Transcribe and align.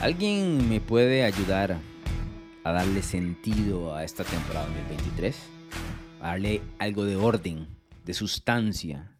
¿Alguien 0.00 0.70
me 0.70 0.80
puede 0.80 1.24
ayudar 1.24 1.78
a 2.64 2.72
darle 2.72 3.02
sentido 3.02 3.94
a 3.94 4.02
esta 4.02 4.24
temporada 4.24 4.64
2023? 4.68 5.38
A 6.22 6.28
darle 6.28 6.62
algo 6.78 7.04
de 7.04 7.16
orden, 7.16 7.66
de 8.06 8.14
sustancia, 8.14 9.14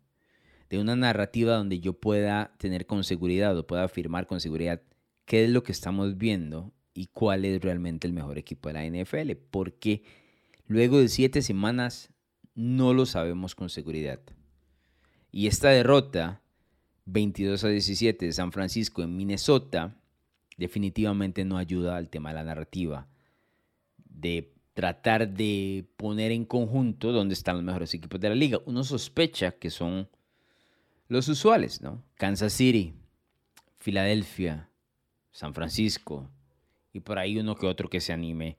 de 0.70 0.78
una 0.78 0.96
narrativa 0.96 1.54
donde 1.54 1.80
yo 1.80 1.92
pueda 1.92 2.54
tener 2.56 2.86
con 2.86 3.04
seguridad 3.04 3.58
o 3.58 3.66
pueda 3.66 3.84
afirmar 3.84 4.26
con 4.26 4.40
seguridad 4.40 4.80
qué 5.26 5.44
es 5.44 5.50
lo 5.50 5.62
que 5.62 5.72
estamos 5.72 6.16
viendo 6.16 6.72
y 6.94 7.08
cuál 7.08 7.44
es 7.44 7.60
realmente 7.60 8.06
el 8.06 8.14
mejor 8.14 8.38
equipo 8.38 8.70
de 8.70 8.72
la 8.72 8.86
NFL. 8.86 9.32
Porque 9.50 10.02
luego 10.66 10.98
de 10.98 11.08
siete 11.08 11.42
semanas 11.42 12.08
no 12.54 12.94
lo 12.94 13.04
sabemos 13.04 13.54
con 13.54 13.68
seguridad. 13.68 14.20
Y 15.30 15.46
esta 15.46 15.68
derrota, 15.68 16.40
22 17.04 17.64
a 17.64 17.68
17 17.68 18.24
de 18.24 18.32
San 18.32 18.50
Francisco 18.50 19.02
en 19.02 19.14
Minnesota, 19.14 19.99
definitivamente 20.60 21.42
no 21.46 21.56
ayuda 21.56 21.96
al 21.96 22.10
tema 22.10 22.28
de 22.28 22.34
la 22.34 22.44
narrativa, 22.44 23.08
de 23.96 24.52
tratar 24.74 25.26
de 25.26 25.86
poner 25.96 26.32
en 26.32 26.44
conjunto 26.44 27.12
dónde 27.12 27.32
están 27.32 27.56
los 27.56 27.64
mejores 27.64 27.94
equipos 27.94 28.20
de 28.20 28.28
la 28.28 28.34
liga. 28.34 28.60
Uno 28.66 28.84
sospecha 28.84 29.52
que 29.52 29.70
son 29.70 30.06
los 31.08 31.28
usuales, 31.28 31.80
¿no? 31.80 32.04
Kansas 32.14 32.52
City, 32.52 32.92
Filadelfia, 33.78 34.68
San 35.32 35.54
Francisco, 35.54 36.28
y 36.92 37.00
por 37.00 37.18
ahí 37.18 37.38
uno 37.38 37.56
que 37.56 37.66
otro 37.66 37.88
que 37.88 38.02
se 38.02 38.12
anime 38.12 38.58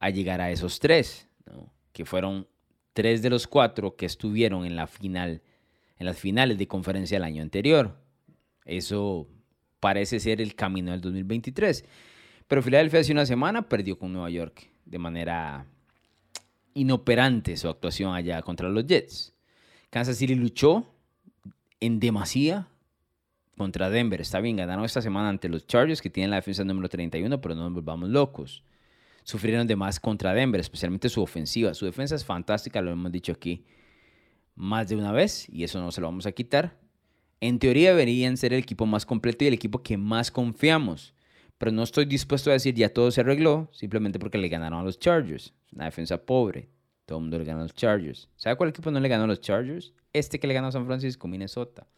a 0.00 0.10
llegar 0.10 0.40
a 0.40 0.50
esos 0.50 0.80
tres, 0.80 1.28
que 1.92 2.04
fueron 2.04 2.48
tres 2.94 3.22
de 3.22 3.30
los 3.30 3.46
cuatro 3.46 3.94
que 3.94 4.06
estuvieron 4.06 4.66
en 4.66 4.74
la 4.74 4.88
final, 4.88 5.40
en 5.98 6.06
las 6.06 6.18
finales 6.18 6.58
de 6.58 6.66
conferencia 6.66 7.14
del 7.14 7.24
año 7.24 7.42
anterior. 7.42 7.96
Eso 8.64 9.28
parece 9.82 10.20
ser 10.20 10.40
el 10.40 10.54
camino 10.54 10.92
del 10.92 11.00
2023. 11.00 11.84
Pero 12.46 12.62
Filadelfia 12.62 13.00
hace 13.00 13.10
una 13.10 13.26
semana 13.26 13.68
perdió 13.68 13.98
con 13.98 14.12
Nueva 14.12 14.30
York 14.30 14.68
de 14.84 14.98
manera 15.00 15.66
inoperante 16.72 17.56
su 17.56 17.68
actuación 17.68 18.14
allá 18.14 18.40
contra 18.42 18.68
los 18.68 18.86
Jets. 18.86 19.34
Kansas 19.90 20.16
City 20.16 20.36
luchó 20.36 20.86
en 21.80 21.98
demasía 21.98 22.68
contra 23.58 23.90
Denver. 23.90 24.20
Está 24.20 24.40
bien, 24.40 24.54
ganaron 24.54 24.84
esta 24.84 25.02
semana 25.02 25.28
ante 25.28 25.48
los 25.48 25.66
Chargers, 25.66 26.00
que 26.00 26.10
tienen 26.10 26.30
la 26.30 26.36
defensa 26.36 26.62
número 26.62 26.88
31, 26.88 27.40
pero 27.40 27.56
no 27.56 27.64
nos 27.64 27.72
volvamos 27.72 28.08
locos. 28.08 28.62
Sufrieron 29.24 29.66
de 29.66 29.74
más 29.74 29.98
contra 29.98 30.32
Denver, 30.32 30.60
especialmente 30.60 31.08
su 31.08 31.20
ofensiva. 31.20 31.74
Su 31.74 31.86
defensa 31.86 32.14
es 32.14 32.24
fantástica, 32.24 32.80
lo 32.80 32.92
hemos 32.92 33.10
dicho 33.10 33.32
aquí 33.32 33.64
más 34.54 34.88
de 34.88 34.94
una 34.94 35.10
vez, 35.10 35.48
y 35.48 35.64
eso 35.64 35.80
no 35.80 35.90
se 35.90 36.00
lo 36.00 36.06
vamos 36.06 36.26
a 36.26 36.32
quitar. 36.32 36.81
En 37.42 37.58
teoría 37.58 37.88
deberían 37.88 38.36
ser 38.36 38.52
el 38.52 38.60
equipo 38.60 38.86
más 38.86 39.04
completo 39.04 39.42
y 39.42 39.48
el 39.48 39.54
equipo 39.54 39.82
que 39.82 39.96
más 39.96 40.30
confiamos. 40.30 41.12
Pero 41.58 41.72
no 41.72 41.82
estoy 41.82 42.04
dispuesto 42.04 42.50
a 42.50 42.52
decir 42.52 42.72
ya 42.76 42.88
todo 42.88 43.10
se 43.10 43.20
arregló 43.20 43.68
simplemente 43.72 44.20
porque 44.20 44.38
le 44.38 44.48
ganaron 44.48 44.78
a 44.78 44.84
los 44.84 45.00
Chargers. 45.00 45.52
Una 45.72 45.86
defensa 45.86 46.24
pobre. 46.24 46.68
Todo 47.04 47.18
el 47.18 47.22
mundo 47.22 47.40
le 47.40 47.44
ganó 47.44 47.58
a 47.58 47.62
los 47.64 47.74
Chargers. 47.74 48.28
¿Sabe 48.36 48.54
cuál 48.54 48.70
equipo 48.70 48.92
no 48.92 49.00
le 49.00 49.08
ganó 49.08 49.24
a 49.24 49.26
los 49.26 49.40
Chargers? 49.40 49.92
Este 50.12 50.38
que 50.38 50.46
le 50.46 50.54
ganó 50.54 50.68
a 50.68 50.72
San 50.72 50.86
Francisco, 50.86 51.26
Minnesota. 51.26 51.88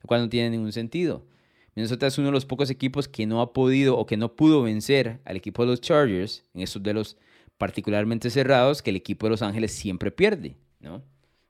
Lo 0.00 0.06
cual 0.06 0.20
no 0.20 0.28
tiene 0.28 0.50
ningún 0.50 0.70
sentido. 0.70 1.26
Minnesota 1.74 2.06
es 2.06 2.16
uno 2.18 2.28
de 2.28 2.32
los 2.32 2.46
pocos 2.46 2.70
equipos 2.70 3.08
que 3.08 3.26
no 3.26 3.40
ha 3.40 3.52
podido 3.52 3.98
o 3.98 4.06
que 4.06 4.16
no 4.16 4.36
pudo 4.36 4.62
vencer 4.62 5.20
al 5.24 5.36
equipo 5.36 5.64
de 5.64 5.70
los 5.72 5.80
Chargers 5.80 6.44
en 6.54 6.60
estos 6.60 6.80
duelos 6.80 7.16
particularmente 7.58 8.30
cerrados 8.30 8.80
que 8.80 8.90
el 8.90 8.96
equipo 8.96 9.26
de 9.26 9.30
Los 9.30 9.42
Ángeles 9.42 9.72
siempre 9.72 10.12
pierde, 10.12 10.56
¿no? 10.78 11.02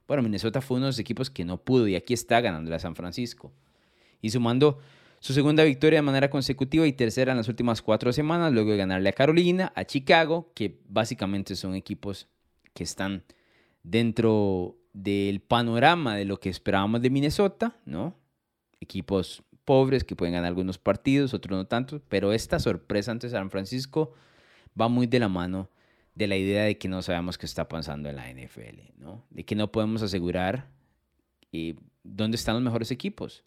Bueno, 0.07 0.23
Minnesota 0.23 0.61
fue 0.61 0.77
uno 0.77 0.85
de 0.85 0.89
los 0.89 0.99
equipos 0.99 1.29
que 1.29 1.45
no 1.45 1.57
pudo 1.57 1.87
y 1.87 1.95
aquí 1.95 2.13
está 2.13 2.41
ganando 2.41 2.73
a 2.73 2.79
San 2.79 2.95
Francisco. 2.95 3.51
Y 4.21 4.29
sumando 4.29 4.79
su 5.19 5.33
segunda 5.33 5.63
victoria 5.63 5.97
de 5.97 6.03
manera 6.03 6.29
consecutiva 6.29 6.85
y 6.85 6.93
tercera 6.93 7.31
en 7.31 7.37
las 7.37 7.47
últimas 7.47 7.81
cuatro 7.81 8.13
semanas, 8.13 8.53
luego 8.53 8.71
de 8.71 8.77
ganarle 8.77 9.09
a 9.09 9.13
Carolina, 9.13 9.73
a 9.75 9.85
Chicago, 9.85 10.51
que 10.53 10.79
básicamente 10.87 11.55
son 11.55 11.73
equipos 11.73 12.27
que 12.73 12.83
están 12.83 13.23
dentro 13.81 14.77
del 14.93 15.41
panorama 15.41 16.15
de 16.15 16.25
lo 16.25 16.39
que 16.39 16.49
esperábamos 16.49 17.01
de 17.01 17.09
Minnesota, 17.09 17.75
¿no? 17.85 18.15
Equipos 18.79 19.43
pobres 19.65 20.03
que 20.03 20.15
pueden 20.15 20.33
ganar 20.33 20.49
algunos 20.49 20.77
partidos, 20.77 21.33
otros 21.33 21.57
no 21.57 21.65
tanto, 21.65 22.01
pero 22.07 22.31
esta 22.31 22.59
sorpresa 22.59 23.11
ante 23.11 23.29
San 23.29 23.49
Francisco 23.49 24.13
va 24.79 24.87
muy 24.87 25.07
de 25.07 25.19
la 25.19 25.27
mano 25.27 25.69
de 26.15 26.27
la 26.27 26.37
idea 26.37 26.63
de 26.63 26.77
que 26.77 26.87
no 26.87 27.01
sabemos 27.01 27.37
qué 27.37 27.45
está 27.45 27.67
pasando 27.67 28.09
en 28.09 28.15
la 28.15 28.31
NFL, 28.31 28.97
¿no? 28.97 29.25
De 29.29 29.43
que 29.43 29.55
no 29.55 29.71
podemos 29.71 30.01
asegurar 30.01 30.69
eh, 31.51 31.75
dónde 32.03 32.35
están 32.35 32.55
los 32.55 32.63
mejores 32.63 32.89
equipos. 32.89 33.43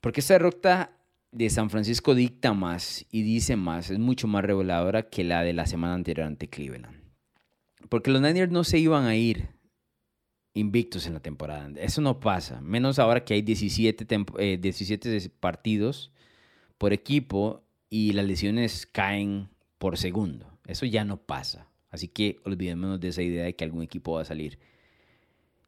Porque 0.00 0.20
esta 0.20 0.34
derrota 0.34 0.96
de 1.32 1.48
San 1.48 1.70
Francisco 1.70 2.14
dicta 2.14 2.52
más 2.52 3.06
y 3.10 3.22
dice 3.22 3.56
más, 3.56 3.90
es 3.90 3.98
mucho 3.98 4.26
más 4.26 4.44
reveladora 4.44 5.08
que 5.08 5.24
la 5.24 5.42
de 5.42 5.52
la 5.52 5.66
semana 5.66 5.94
anterior 5.94 6.26
ante 6.26 6.48
Cleveland. 6.48 7.00
Porque 7.88 8.10
los 8.10 8.20
Niners 8.20 8.52
no 8.52 8.64
se 8.64 8.78
iban 8.78 9.06
a 9.06 9.16
ir 9.16 9.48
invictos 10.52 11.06
en 11.06 11.14
la 11.14 11.20
temporada. 11.20 11.70
Eso 11.76 12.00
no 12.00 12.20
pasa, 12.20 12.60
menos 12.60 12.98
ahora 12.98 13.24
que 13.24 13.34
hay 13.34 13.42
17, 13.42 14.06
17 14.58 15.16
eh, 15.16 15.30
partidos 15.40 16.12
por 16.76 16.92
equipo 16.92 17.62
y 17.88 18.12
las 18.12 18.26
lesiones 18.26 18.86
caen 18.86 19.48
por 19.78 19.96
segundo. 19.96 20.58
Eso 20.70 20.86
ya 20.86 21.04
no 21.04 21.16
pasa. 21.18 21.68
Así 21.90 22.08
que 22.08 22.38
olvidémonos 22.44 23.00
de 23.00 23.08
esa 23.08 23.22
idea 23.22 23.44
de 23.44 23.54
que 23.54 23.64
algún 23.64 23.82
equipo 23.82 24.12
va 24.12 24.22
a 24.22 24.24
salir 24.24 24.58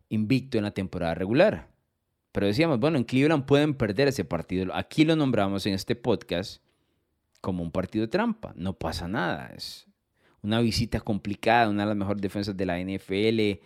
invicto 0.09 0.59
en 0.59 0.65
la 0.65 0.71
temporada 0.71 1.15
regular. 1.15 1.69
Pero 2.31 2.47
decíamos, 2.47 2.79
bueno, 2.79 2.99
en 2.99 3.05
Cleveland 3.05 3.45
pueden 3.45 3.75
perder 3.75 4.09
ese 4.09 4.25
partido. 4.25 4.75
Aquí 4.75 5.05
lo 5.05 5.17
nombramos 5.17 5.67
en 5.67 5.75
este 5.75 5.97
podcast 5.97 6.63
como 7.41 7.63
un 7.63 7.71
partido 7.71 8.03
de 8.03 8.09
trampa. 8.09 8.55
No 8.57 8.75
pasa 8.75 9.09
nada. 9.09 9.53
Es 9.55 9.87
una 10.43 10.61
visita 10.61 11.01
complicada, 11.01 11.69
una 11.69 11.83
de 11.83 11.89
las 11.89 11.97
mejores 11.97 12.23
defensas 12.23 12.57
de 12.57 12.67
la 12.67 12.79
NFL. 12.79 13.61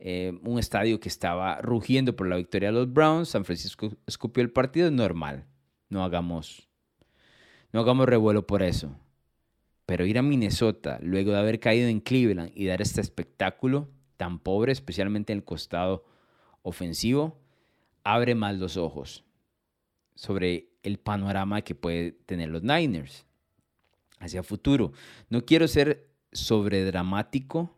Eh, 0.00 0.38
un 0.42 0.58
estadio 0.58 1.00
que 1.00 1.08
estaba 1.08 1.60
rugiendo 1.60 2.16
por 2.16 2.28
la 2.28 2.36
victoria 2.36 2.70
de 2.70 2.74
los 2.74 2.92
Browns. 2.92 3.28
San 3.28 3.44
Francisco 3.44 3.92
escupió 4.06 4.42
el 4.42 4.50
partido. 4.50 4.90
Normal. 4.90 5.44
No 5.88 6.02
hagamos, 6.04 6.68
no 7.72 7.80
hagamos 7.80 8.06
revuelo 8.06 8.46
por 8.46 8.62
eso. 8.62 8.96
Pero 9.88 10.04
ir 10.04 10.18
a 10.18 10.22
Minnesota 10.22 10.98
luego 11.00 11.32
de 11.32 11.38
haber 11.38 11.60
caído 11.60 11.88
en 11.88 12.00
Cleveland 12.00 12.52
y 12.54 12.66
dar 12.66 12.82
este 12.82 13.00
espectáculo 13.00 13.88
tan 14.18 14.38
pobre, 14.38 14.70
especialmente 14.70 15.32
en 15.32 15.38
el 15.38 15.44
costado 15.46 16.04
ofensivo, 16.60 17.40
abre 18.04 18.34
más 18.34 18.58
los 18.58 18.76
ojos 18.76 19.24
sobre 20.14 20.68
el 20.82 20.98
panorama 20.98 21.62
que 21.62 21.74
puede 21.74 22.12
tener 22.12 22.50
los 22.50 22.62
Niners 22.62 23.24
hacia 24.18 24.42
futuro. 24.42 24.92
No 25.30 25.46
quiero 25.46 25.66
ser 25.66 26.10
sobredramático 26.32 27.74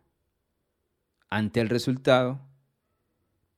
ante 1.29 1.61
el 1.61 1.69
resultado, 1.69 2.41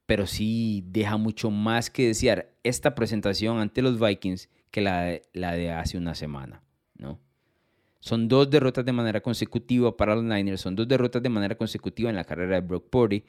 pero 0.05 0.27
sí 0.27 0.83
deja 0.89 1.17
mucho 1.17 1.49
más 1.49 1.89
que 1.89 2.05
desear 2.05 2.53
esta 2.61 2.93
presentación 2.93 3.57
ante 3.57 3.81
los 3.81 3.99
Vikings 3.99 4.47
que 4.69 4.81
la 4.81 5.19
la 5.33 5.53
de 5.53 5.71
hace 5.71 5.97
una 5.97 6.13
semana, 6.13 6.61
¿no? 6.99 7.19
Son 8.03 8.27
dos 8.27 8.49
derrotas 8.49 8.83
de 8.83 8.91
manera 8.91 9.21
consecutiva 9.21 9.95
para 9.95 10.13
los 10.13 10.25
Niners, 10.25 10.59
son 10.59 10.75
dos 10.75 10.85
derrotas 10.85 11.23
de 11.23 11.29
manera 11.29 11.55
consecutiva 11.55 12.09
en 12.09 12.17
la 12.17 12.25
carrera 12.25 12.55
de 12.55 12.59
Brock 12.59 12.89
Purdy, 12.89 13.23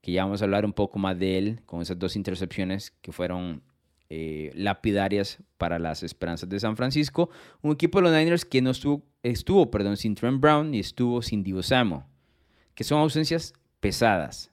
que 0.00 0.12
ya 0.12 0.22
vamos 0.22 0.40
a 0.40 0.44
hablar 0.44 0.64
un 0.64 0.72
poco 0.72 1.00
más 1.00 1.18
de 1.18 1.36
él 1.36 1.62
con 1.66 1.82
esas 1.82 1.98
dos 1.98 2.14
intercepciones 2.14 2.92
que 3.02 3.10
fueron 3.10 3.64
eh, 4.10 4.52
lapidarias 4.54 5.42
para 5.58 5.80
las 5.80 6.04
esperanzas 6.04 6.48
de 6.48 6.60
San 6.60 6.76
Francisco. 6.76 7.28
Un 7.60 7.72
equipo 7.72 7.98
de 7.98 8.02
los 8.02 8.12
Niners 8.12 8.44
que 8.44 8.62
no 8.62 8.70
estuvo, 8.70 9.02
estuvo 9.24 9.68
perdón, 9.68 9.96
sin 9.96 10.14
Trent 10.14 10.40
Brown 10.40 10.72
y 10.72 10.78
estuvo 10.78 11.20
sin 11.20 11.42
Divo 11.42 11.64
Samo, 11.64 12.06
que 12.76 12.84
son 12.84 13.00
ausencias 13.00 13.52
pesadas. 13.80 14.52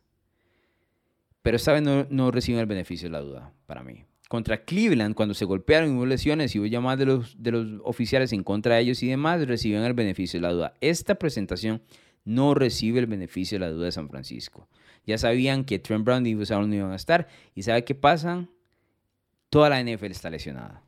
Pero 1.43 1.57
esta 1.57 1.71
vez 1.71 1.83
no, 1.83 2.07
no 2.09 2.31
reciben 2.31 2.61
el 2.61 2.65
beneficio 2.65 3.09
de 3.09 3.11
la 3.11 3.21
duda 3.21 3.53
para 3.67 3.83
mí 3.83 4.05
contra 4.31 4.63
Cleveland, 4.63 5.13
cuando 5.13 5.33
se 5.33 5.43
golpearon 5.43 5.91
y 5.91 5.97
hubo 5.97 6.05
lesiones 6.05 6.55
y 6.55 6.59
hubo 6.59 6.65
llamadas 6.65 6.99
de 6.99 7.05
los, 7.05 7.43
de 7.43 7.51
los 7.51 7.81
oficiales 7.83 8.31
en 8.31 8.45
contra 8.45 8.75
de 8.75 8.81
ellos 8.83 9.03
y 9.03 9.09
demás, 9.09 9.45
reciben 9.45 9.83
el 9.83 9.93
beneficio 9.93 10.39
de 10.39 10.47
la 10.47 10.53
duda. 10.53 10.73
Esta 10.79 11.15
presentación 11.15 11.81
no 12.23 12.53
recibe 12.53 13.01
el 13.01 13.07
beneficio 13.07 13.57
de 13.57 13.65
la 13.65 13.71
duda 13.71 13.87
de 13.87 13.91
San 13.91 14.07
Francisco. 14.07 14.69
Ya 15.05 15.17
sabían 15.17 15.65
que 15.65 15.79
Trent 15.79 16.05
Brown 16.05 16.25
y 16.25 16.33
Bruce 16.33 16.55
no 16.55 16.73
iban 16.73 16.93
a 16.93 16.95
estar. 16.95 17.27
¿Y 17.55 17.63
sabe 17.63 17.83
qué 17.83 17.93
pasa? 17.93 18.47
Toda 19.49 19.69
la 19.69 19.83
NFL 19.83 20.11
está 20.11 20.29
lesionada. 20.29 20.81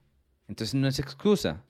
Entonces 0.48 0.74
no 0.76 0.88
es 0.88 1.00
excusa. 1.00 1.66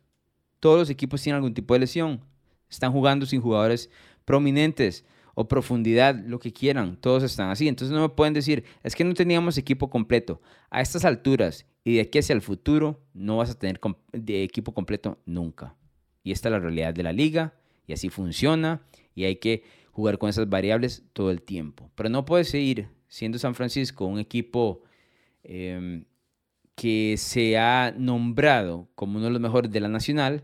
Todos 0.59 0.77
los 0.77 0.89
equipos 0.91 1.23
tienen 1.23 1.37
algún 1.37 1.55
tipo 1.55 1.73
de 1.73 1.79
lesión. 1.79 2.21
Están 2.69 2.91
jugando 2.91 3.25
sin 3.25 3.41
jugadores 3.41 3.89
prominentes 4.25 5.05
o 5.35 5.47
profundidad, 5.47 6.15
lo 6.25 6.39
que 6.39 6.53
quieran, 6.53 6.97
todos 6.97 7.23
están 7.23 7.49
así. 7.49 7.67
Entonces 7.67 7.93
no 7.93 8.01
me 8.01 8.09
pueden 8.09 8.33
decir, 8.33 8.63
es 8.83 8.95
que 8.95 9.03
no 9.03 9.13
teníamos 9.13 9.57
equipo 9.57 9.89
completo. 9.89 10.41
A 10.69 10.81
estas 10.81 11.05
alturas 11.05 11.65
y 11.83 11.95
de 11.95 12.01
aquí 12.01 12.19
hacia 12.19 12.33
el 12.33 12.41
futuro 12.41 13.01
no 13.13 13.37
vas 13.37 13.49
a 13.49 13.59
tener 13.59 13.79
de 14.11 14.43
equipo 14.43 14.73
completo 14.73 15.17
nunca. 15.25 15.75
Y 16.23 16.31
esta 16.31 16.49
es 16.49 16.53
la 16.53 16.59
realidad 16.59 16.93
de 16.93 17.03
la 17.03 17.13
liga 17.13 17.53
y 17.87 17.93
así 17.93 18.09
funciona 18.09 18.81
y 19.15 19.25
hay 19.25 19.37
que 19.37 19.63
jugar 19.91 20.17
con 20.17 20.29
esas 20.29 20.49
variables 20.49 21.03
todo 21.13 21.31
el 21.31 21.41
tiempo. 21.41 21.89
Pero 21.95 22.09
no 22.09 22.25
puedes 22.25 22.49
seguir 22.49 22.87
siendo 23.07 23.37
San 23.37 23.55
Francisco 23.55 24.05
un 24.05 24.19
equipo 24.19 24.83
em, 25.43 26.05
que 26.75 27.15
se 27.17 27.57
ha 27.57 27.93
nombrado 27.97 28.89
como 28.95 29.17
uno 29.17 29.25
de 29.25 29.31
los 29.31 29.41
mejores 29.41 29.71
de 29.71 29.79
la 29.79 29.89
nacional, 29.89 30.43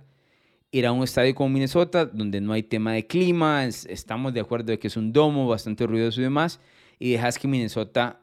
ir 0.71 0.85
a 0.85 0.91
un 0.91 1.03
estadio 1.03 1.33
como 1.35 1.49
Minnesota, 1.49 2.05
donde 2.05 2.41
no 2.41 2.53
hay 2.53 2.63
tema 2.63 2.93
de 2.93 3.07
clima, 3.07 3.65
estamos 3.65 4.33
de 4.33 4.39
acuerdo 4.39 4.67
de 4.67 4.79
que 4.79 4.87
es 4.87 4.97
un 4.97 5.11
domo 5.11 5.47
bastante 5.47 5.85
ruidoso 5.87 6.19
y 6.21 6.23
demás, 6.23 6.59
y 6.99 7.11
dejas 7.11 7.39
que 7.39 7.47
Minnesota 7.47 8.21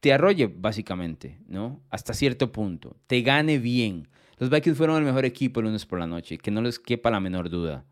te 0.00 0.12
arrolle, 0.12 0.46
básicamente, 0.54 1.38
¿no? 1.48 1.80
Hasta 1.90 2.12
cierto 2.12 2.52
punto, 2.52 2.96
te 3.06 3.22
gane 3.22 3.58
bien. 3.58 4.08
Los 4.38 4.50
Vikings 4.50 4.76
fueron 4.76 4.96
el 4.96 5.04
mejor 5.04 5.24
equipo 5.24 5.60
el 5.60 5.66
lunes 5.66 5.86
por 5.86 5.98
la 5.98 6.06
noche, 6.06 6.38
que 6.38 6.50
no 6.50 6.60
les 6.60 6.78
quepa 6.78 7.10
la 7.10 7.20
menor 7.20 7.48
duda. 7.48 7.84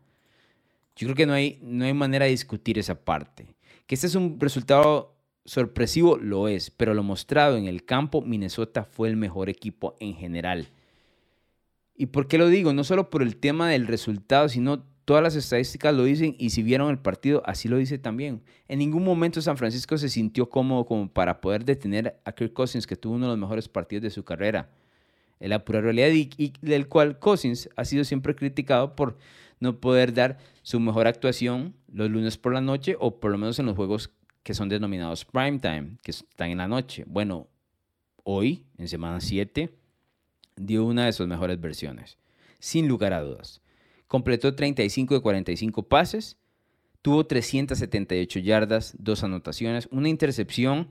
Yo 0.95 1.07
creo 1.07 1.15
que 1.15 1.25
no 1.25 1.33
hay, 1.33 1.59
no 1.63 1.85
hay 1.85 1.93
manera 1.93 2.25
de 2.25 2.31
discutir 2.31 2.77
esa 2.77 3.03
parte. 3.03 3.55
Que 3.87 3.95
este 3.95 4.07
es 4.07 4.15
un 4.15 4.39
resultado 4.39 5.15
sorpresivo, 5.45 6.17
lo 6.17 6.47
es, 6.47 6.69
pero 6.69 6.93
lo 6.93 7.03
mostrado 7.03 7.57
en 7.57 7.65
el 7.65 7.83
campo, 7.83 8.21
Minnesota 8.21 8.83
fue 8.83 9.09
el 9.09 9.17
mejor 9.17 9.49
equipo 9.49 9.95
en 9.99 10.13
general. 10.13 10.67
¿Y 12.03 12.07
por 12.07 12.27
qué 12.27 12.37
lo 12.37 12.49
digo? 12.49 12.73
No 12.73 12.83
solo 12.83 13.09
por 13.09 13.21
el 13.21 13.37
tema 13.37 13.69
del 13.69 13.87
resultado, 13.87 14.49
sino 14.49 14.83
todas 15.05 15.23
las 15.23 15.37
estadísticas 15.37 15.95
lo 15.95 16.03
dicen 16.03 16.35
y 16.37 16.49
si 16.49 16.61
vieron 16.61 16.89
el 16.89 16.99
partido, 16.99 17.41
así 17.45 17.69
lo 17.69 17.77
dice 17.77 17.97
también. 17.97 18.43
En 18.67 18.79
ningún 18.79 19.05
momento 19.05 19.41
San 19.41 19.55
Francisco 19.55 19.97
se 19.97 20.09
sintió 20.09 20.49
cómodo 20.49 20.85
como 20.85 21.07
para 21.07 21.39
poder 21.39 21.63
detener 21.63 22.19
a 22.25 22.33
Kirk 22.33 22.51
Cousins, 22.51 22.87
que 22.87 22.97
tuvo 22.97 23.13
uno 23.13 23.27
de 23.27 23.31
los 23.31 23.39
mejores 23.39 23.69
partidos 23.69 24.03
de 24.03 24.09
su 24.09 24.25
carrera. 24.25 24.69
Es 25.39 25.47
la 25.47 25.63
pura 25.63 25.79
realidad 25.79 26.09
y, 26.09 26.51
del 26.59 26.89
cual 26.89 27.19
Cousins 27.19 27.69
ha 27.77 27.85
sido 27.85 28.03
siempre 28.03 28.35
criticado 28.35 28.97
por 28.97 29.17
no 29.61 29.79
poder 29.79 30.13
dar 30.13 30.39
su 30.61 30.81
mejor 30.81 31.07
actuación 31.07 31.73
los 31.87 32.11
lunes 32.11 32.37
por 32.37 32.53
la 32.53 32.59
noche 32.59 32.97
o 32.99 33.21
por 33.21 33.31
lo 33.31 33.37
menos 33.37 33.59
en 33.59 33.65
los 33.65 33.77
juegos 33.77 34.09
que 34.43 34.53
son 34.53 34.67
denominados 34.67 35.23
prime 35.23 35.59
time, 35.59 35.99
que 36.01 36.11
están 36.11 36.49
en 36.49 36.57
la 36.57 36.67
noche. 36.67 37.05
Bueno, 37.07 37.47
hoy, 38.25 38.65
en 38.77 38.89
semana 38.89 39.21
7, 39.21 39.82
dio 40.55 40.85
una 40.85 41.05
de 41.05 41.13
sus 41.13 41.27
mejores 41.27 41.59
versiones, 41.59 42.17
sin 42.59 42.87
lugar 42.87 43.13
a 43.13 43.21
dudas. 43.21 43.61
Completó 44.07 44.55
35 44.55 45.15
de 45.15 45.21
45 45.21 45.83
pases, 45.87 46.37
tuvo 47.01 47.25
378 47.25 48.39
yardas, 48.39 48.95
dos 48.97 49.23
anotaciones, 49.23 49.87
una 49.91 50.09
intercepción, 50.09 50.89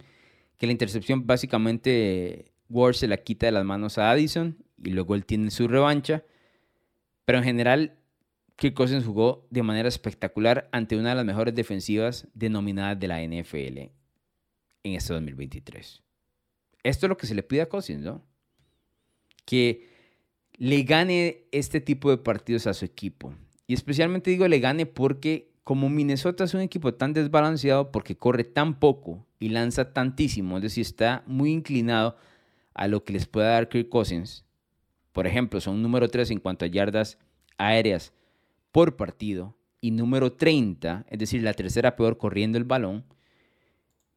que 0.58 0.66
la 0.66 0.72
intercepción 0.72 1.26
básicamente 1.26 2.52
Ward 2.68 2.94
se 2.94 3.08
la 3.08 3.18
quita 3.18 3.46
de 3.46 3.52
las 3.52 3.64
manos 3.64 3.98
a 3.98 4.10
Addison 4.10 4.56
y 4.82 4.90
luego 4.90 5.14
él 5.14 5.24
tiene 5.24 5.50
su 5.50 5.68
revancha. 5.68 6.24
Pero 7.24 7.38
en 7.38 7.44
general, 7.44 7.98
Kirk 8.56 8.74
Cousins 8.74 9.04
jugó 9.04 9.46
de 9.50 9.62
manera 9.62 9.88
espectacular 9.88 10.68
ante 10.72 10.96
una 10.96 11.10
de 11.10 11.16
las 11.16 11.24
mejores 11.24 11.54
defensivas 11.54 12.28
denominadas 12.34 12.98
de 12.98 13.08
la 13.08 13.22
NFL 13.22 13.78
en 14.84 14.94
este 14.94 15.12
2023. 15.12 16.02
Esto 16.82 17.06
es 17.06 17.08
lo 17.08 17.16
que 17.16 17.26
se 17.26 17.34
le 17.34 17.42
pide 17.42 17.62
a 17.62 17.68
Cousins, 17.68 18.02
¿no? 18.02 18.24
Que 19.44 19.88
le 20.54 20.82
gane 20.82 21.44
este 21.52 21.80
tipo 21.80 22.10
de 22.10 22.18
partidos 22.18 22.66
a 22.66 22.74
su 22.74 22.84
equipo. 22.84 23.34
Y 23.66 23.74
especialmente 23.74 24.30
digo 24.30 24.46
le 24.48 24.60
gane 24.60 24.86
porque 24.86 25.52
como 25.64 25.88
Minnesota 25.88 26.44
es 26.44 26.54
un 26.54 26.60
equipo 26.60 26.94
tan 26.94 27.12
desbalanceado 27.12 27.92
porque 27.92 28.16
corre 28.16 28.44
tan 28.44 28.78
poco 28.78 29.26
y 29.38 29.48
lanza 29.48 29.92
tantísimo, 29.92 30.56
es 30.56 30.62
decir, 30.62 30.82
está 30.82 31.22
muy 31.26 31.52
inclinado 31.52 32.16
a 32.74 32.88
lo 32.88 33.04
que 33.04 33.12
les 33.12 33.26
pueda 33.26 33.50
dar 33.50 33.68
Kirk 33.68 33.88
Cousins. 33.88 34.44
Por 35.12 35.26
ejemplo, 35.26 35.60
son 35.60 35.82
número 35.82 36.08
3 36.08 36.30
en 36.30 36.40
cuanto 36.40 36.64
a 36.64 36.68
yardas 36.68 37.18
aéreas 37.58 38.12
por 38.72 38.96
partido 38.96 39.56
y 39.80 39.90
número 39.90 40.32
30, 40.32 41.06
es 41.08 41.18
decir, 41.18 41.42
la 41.42 41.54
tercera 41.54 41.96
peor 41.96 42.18
corriendo 42.18 42.58
el 42.58 42.64
balón. 42.64 43.04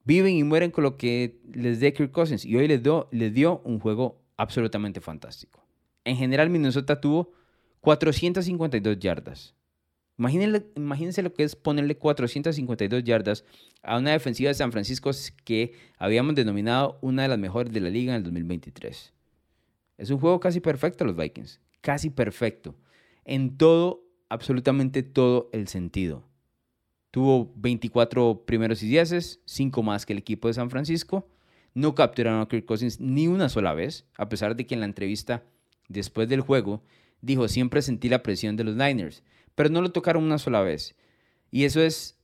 Viven 0.04 0.36
y 0.36 0.44
mueren 0.44 0.72
con 0.72 0.84
lo 0.84 0.98
que 0.98 1.40
les 1.54 1.80
dé 1.80 1.92
Kirk 1.94 2.12
Cousins 2.12 2.46
y 2.46 2.56
hoy 2.56 2.68
les 2.68 2.82
dio, 2.82 3.08
les 3.12 3.34
dio 3.34 3.62
un 3.66 3.80
juego 3.80 4.22
absolutamente 4.38 5.02
fantástico. 5.02 5.66
En 6.04 6.18
general, 6.18 6.50
Minnesota 6.50 7.00
tuvo 7.02 7.32
452 7.82 9.00
yardas. 9.00 9.56
Imagínense, 10.18 11.22
lo 11.22 11.34
que 11.34 11.44
es 11.44 11.56
ponerle 11.58 11.98
452 11.98 13.04
yardas 13.04 13.44
a 13.84 13.98
una 13.98 14.12
defensiva 14.12 14.48
de 14.48 14.54
San 14.54 14.72
Francisco 14.72 15.12
que 15.44 15.74
habíamos 15.98 16.36
denominado 16.36 16.98
una 17.02 17.24
de 17.24 17.28
las 17.28 17.38
mejores 17.38 17.74
de 17.74 17.82
la 17.82 17.90
liga 17.90 18.14
en 18.14 18.18
el 18.18 18.24
2023. 18.24 19.14
Es 19.98 20.10
un 20.10 20.20
juego 20.20 20.40
casi 20.40 20.62
perfecto 20.62 21.04
los 21.04 21.18
Vikings, 21.18 21.60
casi 21.82 22.10
perfecto, 22.10 22.76
en 23.26 23.58
todo, 23.58 24.04
absolutamente 24.30 25.04
todo 25.04 25.50
el 25.52 25.68
sentido. 25.68 26.24
Tuvo 27.12 27.52
24 27.56 28.46
primeros 28.46 28.84
y 28.84 28.88
dieces, 28.88 29.42
5 29.46 29.84
más 29.84 30.06
que 30.06 30.14
el 30.14 30.20
equipo 30.20 30.48
de 30.48 30.54
San 30.54 30.70
Francisco, 30.70 31.28
no 31.76 31.94
capturaron 31.94 32.42
a 32.42 32.48
Kirk 32.48 32.66
Cousins 32.66 33.00
ni 33.00 33.28
una 33.28 33.50
sola 33.50 33.74
vez, 33.74 34.06
a 34.18 34.30
pesar 34.30 34.56
de 34.56 34.66
que 34.66 34.74
en 34.74 34.80
la 34.80 34.88
entrevista 34.88 35.44
después 35.90 36.28
del 36.28 36.42
juego 36.42 36.82
dijo, 37.22 37.48
siempre 37.48 37.82
sentí 37.82 38.10
la 38.10 38.24
presión 38.24 38.56
de 38.56 38.64
los 38.64 38.76
Niners, 38.76 39.24
pero 39.54 39.70
no 39.70 39.82
lo 39.82 39.92
tocaron 39.92 40.24
una 40.24 40.40
sola 40.40 40.62
vez. 40.62 40.96
Y 41.52 41.66
eso 41.66 41.82
es 41.82 42.18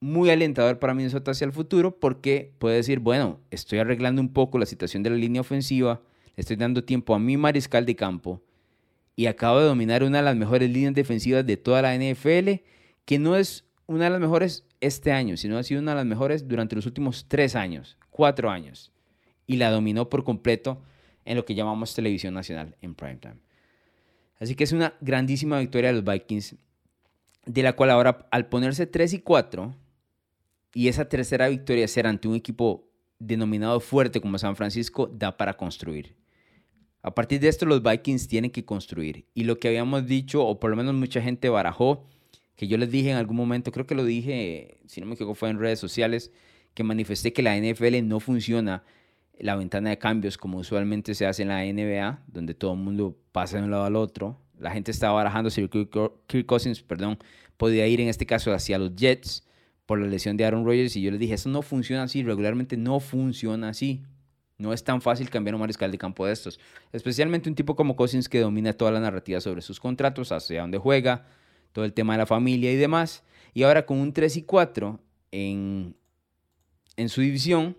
muy 0.00 0.28
alentador 0.28 0.78
para 0.78 0.92
Minnesota 0.92 1.30
hacia 1.30 1.44
el 1.44 1.52
futuro 1.52 1.98
porque 1.98 2.52
puede 2.58 2.76
decir, 2.76 2.98
bueno, 2.98 3.40
estoy 3.50 3.78
arreglando 3.78 4.20
un 4.20 4.32
poco 4.32 4.58
la 4.58 4.66
situación 4.66 5.02
de 5.04 5.10
la 5.10 5.16
línea 5.16 5.40
ofensiva, 5.40 6.02
estoy 6.36 6.56
dando 6.56 6.84
tiempo 6.84 7.14
a 7.14 7.18
mi 7.20 7.36
mariscal 7.36 7.86
de 7.86 7.94
campo 7.94 8.42
y 9.14 9.26
acabo 9.26 9.60
de 9.60 9.66
dominar 9.66 10.02
una 10.02 10.18
de 10.18 10.24
las 10.24 10.36
mejores 10.36 10.68
líneas 10.68 10.94
defensivas 10.94 11.46
de 11.46 11.56
toda 11.56 11.80
la 11.80 11.94
NFL, 11.94 12.60
que 13.04 13.18
no 13.20 13.36
es 13.36 13.64
una 13.86 14.04
de 14.04 14.10
las 14.10 14.20
mejores 14.20 14.64
este 14.80 15.12
año, 15.12 15.36
sino 15.36 15.58
ha 15.58 15.62
sido 15.62 15.80
una 15.80 15.92
de 15.92 15.98
las 15.98 16.06
mejores 16.06 16.48
durante 16.48 16.74
los 16.74 16.86
últimos 16.86 17.26
tres 17.28 17.54
años, 17.54 17.96
cuatro 18.10 18.50
años 18.50 18.92
y 19.46 19.56
la 19.56 19.70
dominó 19.70 20.08
por 20.08 20.24
completo 20.24 20.82
en 21.24 21.36
lo 21.36 21.44
que 21.44 21.54
llamamos 21.54 21.94
televisión 21.94 22.34
nacional 22.34 22.76
en 22.80 22.94
primetime. 22.94 23.36
Así 24.38 24.54
que 24.54 24.64
es 24.64 24.72
una 24.72 24.94
grandísima 25.00 25.58
victoria 25.58 25.92
de 25.92 26.00
los 26.00 26.04
Vikings, 26.04 26.56
de 27.46 27.62
la 27.62 27.74
cual 27.74 27.90
ahora 27.90 28.26
al 28.30 28.48
ponerse 28.48 28.86
3 28.86 29.14
y 29.14 29.18
4 29.20 29.74
y 30.74 30.88
esa 30.88 31.08
tercera 31.08 31.48
victoria 31.48 31.88
ser 31.88 32.06
ante 32.06 32.28
un 32.28 32.34
equipo 32.34 32.90
denominado 33.18 33.80
fuerte 33.80 34.20
como 34.20 34.38
San 34.38 34.56
Francisco, 34.56 35.06
da 35.06 35.36
para 35.36 35.56
construir. 35.56 36.14
A 37.02 37.14
partir 37.14 37.40
de 37.40 37.48
esto 37.48 37.66
los 37.66 37.82
Vikings 37.82 38.28
tienen 38.28 38.50
que 38.50 38.64
construir. 38.64 39.26
Y 39.32 39.44
lo 39.44 39.58
que 39.58 39.68
habíamos 39.68 40.06
dicho, 40.06 40.44
o 40.44 40.60
por 40.60 40.70
lo 40.70 40.76
menos 40.76 40.94
mucha 40.94 41.22
gente 41.22 41.48
barajó, 41.48 42.04
que 42.56 42.66
yo 42.66 42.78
les 42.78 42.90
dije 42.90 43.10
en 43.10 43.16
algún 43.16 43.36
momento, 43.36 43.70
creo 43.70 43.86
que 43.86 43.94
lo 43.94 44.04
dije, 44.04 44.78
si 44.86 45.00
no 45.00 45.06
me 45.06 45.14
equivoco, 45.14 45.34
fue 45.34 45.50
en 45.50 45.58
redes 45.58 45.78
sociales, 45.78 46.32
que 46.74 46.82
manifesté 46.82 47.32
que 47.32 47.42
la 47.42 47.56
NFL 47.56 48.02
no 48.04 48.20
funciona 48.20 48.82
la 49.38 49.56
ventana 49.56 49.90
de 49.90 49.98
cambios 49.98 50.38
como 50.38 50.58
usualmente 50.58 51.14
se 51.14 51.26
hace 51.26 51.42
en 51.42 51.48
la 51.48 51.64
NBA, 51.64 52.22
donde 52.26 52.54
todo 52.54 52.72
el 52.72 52.78
mundo 52.78 53.16
pasa 53.32 53.58
de 53.58 53.64
un 53.64 53.70
lado 53.70 53.84
al 53.84 53.96
otro. 53.96 54.38
La 54.58 54.70
gente 54.70 54.90
estaba 54.90 55.14
barajando 55.14 55.50
si 55.50 55.68
Kirk 55.68 56.46
Cousins 56.46 56.82
perdón, 56.82 57.18
podía 57.56 57.86
ir 57.86 58.00
en 58.00 58.08
este 58.08 58.26
caso 58.26 58.52
hacia 58.52 58.78
los 58.78 58.94
Jets 58.96 59.46
por 59.84 60.00
la 60.00 60.06
lesión 60.06 60.36
de 60.36 60.44
Aaron 60.44 60.64
Rodgers 60.64 60.96
y 60.96 61.02
yo 61.02 61.10
les 61.10 61.20
dije, 61.20 61.34
eso 61.34 61.48
no 61.48 61.62
funciona 61.62 62.02
así, 62.02 62.22
regularmente 62.22 62.76
no 62.76 63.00
funciona 63.00 63.68
así. 63.68 64.02
No 64.58 64.72
es 64.72 64.82
tan 64.82 65.02
fácil 65.02 65.28
cambiar 65.28 65.54
un 65.54 65.60
mariscal 65.60 65.92
de 65.92 65.98
campo 65.98 66.24
de 66.24 66.32
estos. 66.32 66.58
Especialmente 66.92 67.48
un 67.48 67.54
tipo 67.54 67.76
como 67.76 67.94
Cousins 67.94 68.28
que 68.28 68.40
domina 68.40 68.72
toda 68.72 68.90
la 68.90 69.00
narrativa 69.00 69.40
sobre 69.40 69.60
sus 69.60 69.78
contratos, 69.78 70.32
hacia 70.32 70.62
dónde 70.62 70.78
juega, 70.78 71.26
todo 71.72 71.84
el 71.84 71.92
tema 71.92 72.14
de 72.14 72.18
la 72.18 72.26
familia 72.26 72.72
y 72.72 72.76
demás. 72.76 73.22
Y 73.52 73.64
ahora 73.64 73.84
con 73.84 73.98
un 73.98 74.14
3 74.14 74.38
y 74.38 74.42
4 74.42 74.98
en, 75.30 75.94
en 76.96 77.08
su 77.10 77.20
división, 77.20 77.76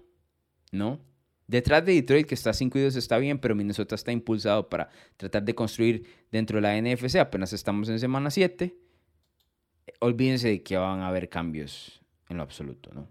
¿no? 0.72 1.00
Detrás 1.48 1.86
de 1.86 1.94
Detroit, 1.94 2.28
que 2.28 2.36
está 2.36 2.52
5 2.52 2.78
y 2.78 2.82
2, 2.84 2.96
está 2.98 3.18
bien, 3.18 3.40
pero 3.40 3.56
Minnesota 3.56 3.96
está 3.96 4.12
impulsado 4.12 4.68
para 4.68 4.90
tratar 5.16 5.44
de 5.44 5.56
construir 5.56 6.06
dentro 6.30 6.58
de 6.58 6.62
la 6.62 6.76
NFC. 6.80 7.16
Apenas 7.16 7.54
estamos 7.54 7.88
en 7.88 8.00
semana 8.00 8.30
7. 8.30 8.76
Olvídense 10.02 10.50
de 10.50 10.64
que 10.64 10.76
van 10.76 11.00
a 11.00 11.08
haber 11.08 11.30
cambios 11.30 12.02
en 12.28 12.38
lo 12.38 12.44
absoluto, 12.44 12.92
¿no? 12.94 13.08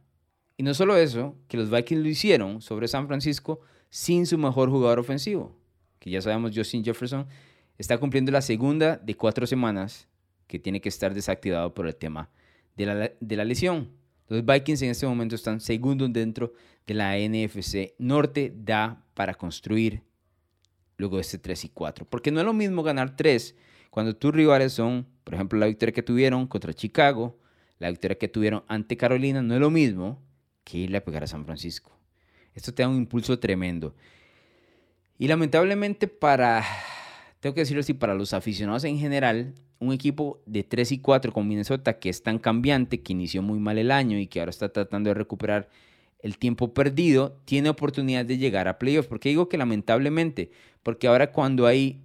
Y 0.59 0.63
no 0.63 0.75
solo 0.75 0.97
eso, 0.97 1.37
que 1.49 1.57
los 1.57 1.71
Vikings 1.71 2.03
lo 2.03 2.09
hicieron 2.09 2.61
sobre 2.61 2.89
San 2.89 3.07
Francisco 3.09 3.61
sin 3.91 4.27
su 4.27 4.39
mejor 4.39 4.71
jugador 4.71 4.99
ofensivo, 4.99 5.57
que 5.99 6.11
ya 6.11 6.21
sabemos, 6.21 6.53
Justin 6.55 6.85
Jefferson 6.85 7.27
está 7.79 7.99
cumpliendo 7.99 8.33
la 8.33 8.43
segunda 8.43 8.97
de 8.97 9.17
cuatro 9.17 9.47
semanas 9.47 10.09
que 10.47 10.59
tiene 10.59 10.81
que 10.81 10.89
estar 10.89 11.15
desactivado 11.15 11.75
por 11.75 11.87
el 11.87 11.97
tema 11.97 12.31
de 12.77 12.87
la, 12.87 13.13
de 13.19 13.37
la 13.37 13.45
lesión. 13.45 13.91
Los 14.29 14.45
Vikings 14.45 14.83
en 14.83 14.91
este 14.91 15.07
momento 15.07 15.35
están 15.35 15.61
segundos 15.61 16.13
dentro 16.13 16.53
de 16.87 16.95
la 16.95 17.17
NFC 17.17 17.95
Norte. 17.99 18.53
Da 18.57 19.05
para 19.15 19.35
construir 19.35 20.03
luego 20.97 21.21
este 21.21 21.39
3 21.39 21.65
y 21.65 21.69
4. 21.69 22.07
Porque 22.09 22.31
no 22.31 22.41
es 22.41 22.47
lo 22.47 22.53
mismo 22.53 22.83
ganar 22.83 23.17
3 23.17 23.55
cuando 23.91 24.17
tus 24.17 24.35
rivales 24.35 24.73
son, 24.73 25.07
por 25.25 25.35
ejemplo, 25.35 25.59
la 25.59 25.67
victoria 25.67 25.93
que 25.93 26.03
tuvieron 26.03 26.47
contra 26.47 26.75
Chicago, 26.75 27.39
la 27.79 27.89
victoria 27.89 28.19
que 28.19 28.29
tuvieron 28.29 28.65
ante 28.69 28.97
Carolina, 28.97 29.43
no 29.43 29.55
es 29.55 29.61
lo 29.61 29.71
mismo 29.71 30.23
que 30.65 30.79
irle 30.79 30.99
a 30.99 31.05
pegar 31.05 31.25
a 31.25 31.27
San 31.27 31.45
Francisco. 31.45 31.97
Esto 32.55 32.75
te 32.75 32.83
da 32.83 32.89
un 32.89 32.97
impulso 32.97 33.39
tremendo. 33.39 33.95
Y 35.19 35.29
lamentablemente 35.29 36.09
para, 36.09 36.65
tengo 37.41 37.55
que 37.55 37.61
decirlo 37.61 37.81
así, 37.81 37.95
para 37.95 38.15
los 38.15 38.35
aficionados 38.35 38.85
en 38.85 38.99
general, 38.99 39.55
un 39.79 39.93
equipo 39.93 40.43
de 40.47 40.65
3 40.65 40.93
y 40.93 40.99
4 40.99 41.33
con 41.33 41.47
Minnesota 41.47 41.99
que 41.99 42.09
es 42.09 42.23
tan 42.23 42.39
cambiante, 42.39 43.03
que 43.03 43.13
inició 43.13 43.43
muy 43.43 43.59
mal 43.59 43.79
el 43.79 43.91
año 43.91 44.19
y 44.19 44.27
que 44.27 44.41
ahora 44.41 44.51
está 44.51 44.71
tratando 44.71 45.11
de 45.11 45.15
recuperar 45.15 45.69
el 46.21 46.39
tiempo 46.39 46.73
perdido, 46.73 47.41
tiene 47.45 47.69
oportunidad 47.69 48.25
de 48.25 48.39
llegar 48.39 48.69
a 48.69 48.79
playoff. 48.79 49.07
¿Por 49.07 49.21
qué 49.21 49.29
digo 49.29 49.49
que 49.49 49.59
lamentablemente? 49.59 50.51
Porque 50.83 51.09
ahora 51.09 51.31
cuando 51.31 51.67
hay 51.67 52.03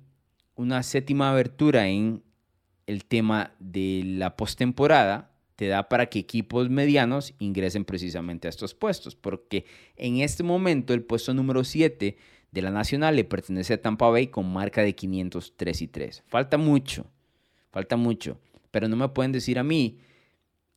una 0.56 0.84
séptima 0.84 1.32
abertura 1.32 1.88
en 1.88 2.24
el 2.88 3.06
tema 3.06 3.54
de 3.60 4.04
la 4.06 4.36
postemporada, 4.36 5.32
te 5.56 5.68
da 5.68 5.90
para 5.90 6.08
que 6.08 6.20
equipos 6.20 6.70
medianos 6.70 7.34
ingresen 7.40 7.86
precisamente 7.86 8.48
a 8.48 8.50
estos 8.50 8.74
puestos, 8.74 9.16
porque 9.16 9.66
en 9.96 10.18
este 10.18 10.44
momento 10.44 10.94
el 10.94 11.04
puesto 11.04 11.34
número 11.34 11.64
7 11.64 12.18
de 12.52 12.62
la 12.62 12.72
Nacional 12.72 13.16
le 13.16 13.24
pertenece 13.24 13.76
a 13.76 13.82
Tampa 13.82 14.10
Bay 14.10 14.28
con 14.28 14.52
marca 14.52 14.82
de 14.82 14.96
503 14.96 15.82
y 15.82 15.88
3. 15.88 16.24
Falta 16.28 16.58
mucho, 16.58 17.06
falta 17.72 17.98
mucho, 17.98 18.38
pero 18.72 18.88
no 18.88 18.96
me 18.96 19.10
pueden 19.10 19.32
decir 19.32 19.60
a 19.60 19.64
mí 19.64 20.00